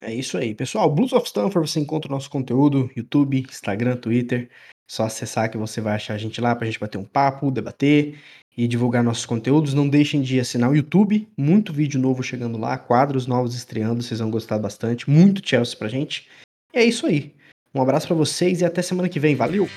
[0.00, 0.90] É isso aí, pessoal.
[0.94, 4.50] Blues of Stanford, você encontra o nosso conteúdo, YouTube, Instagram, Twitter.
[4.86, 8.18] Só acessar que você vai achar a gente lá pra gente bater um papo, debater
[8.56, 9.72] e divulgar nossos conteúdos.
[9.72, 14.20] Não deixem de assinar o YouTube, muito vídeo novo chegando lá, quadros novos estreando, vocês
[14.20, 15.08] vão gostar bastante.
[15.08, 16.28] Muito Chelsea pra gente.
[16.74, 17.34] E é isso aí.
[17.74, 19.34] Um abraço para vocês e até semana que vem.
[19.34, 19.68] Valeu!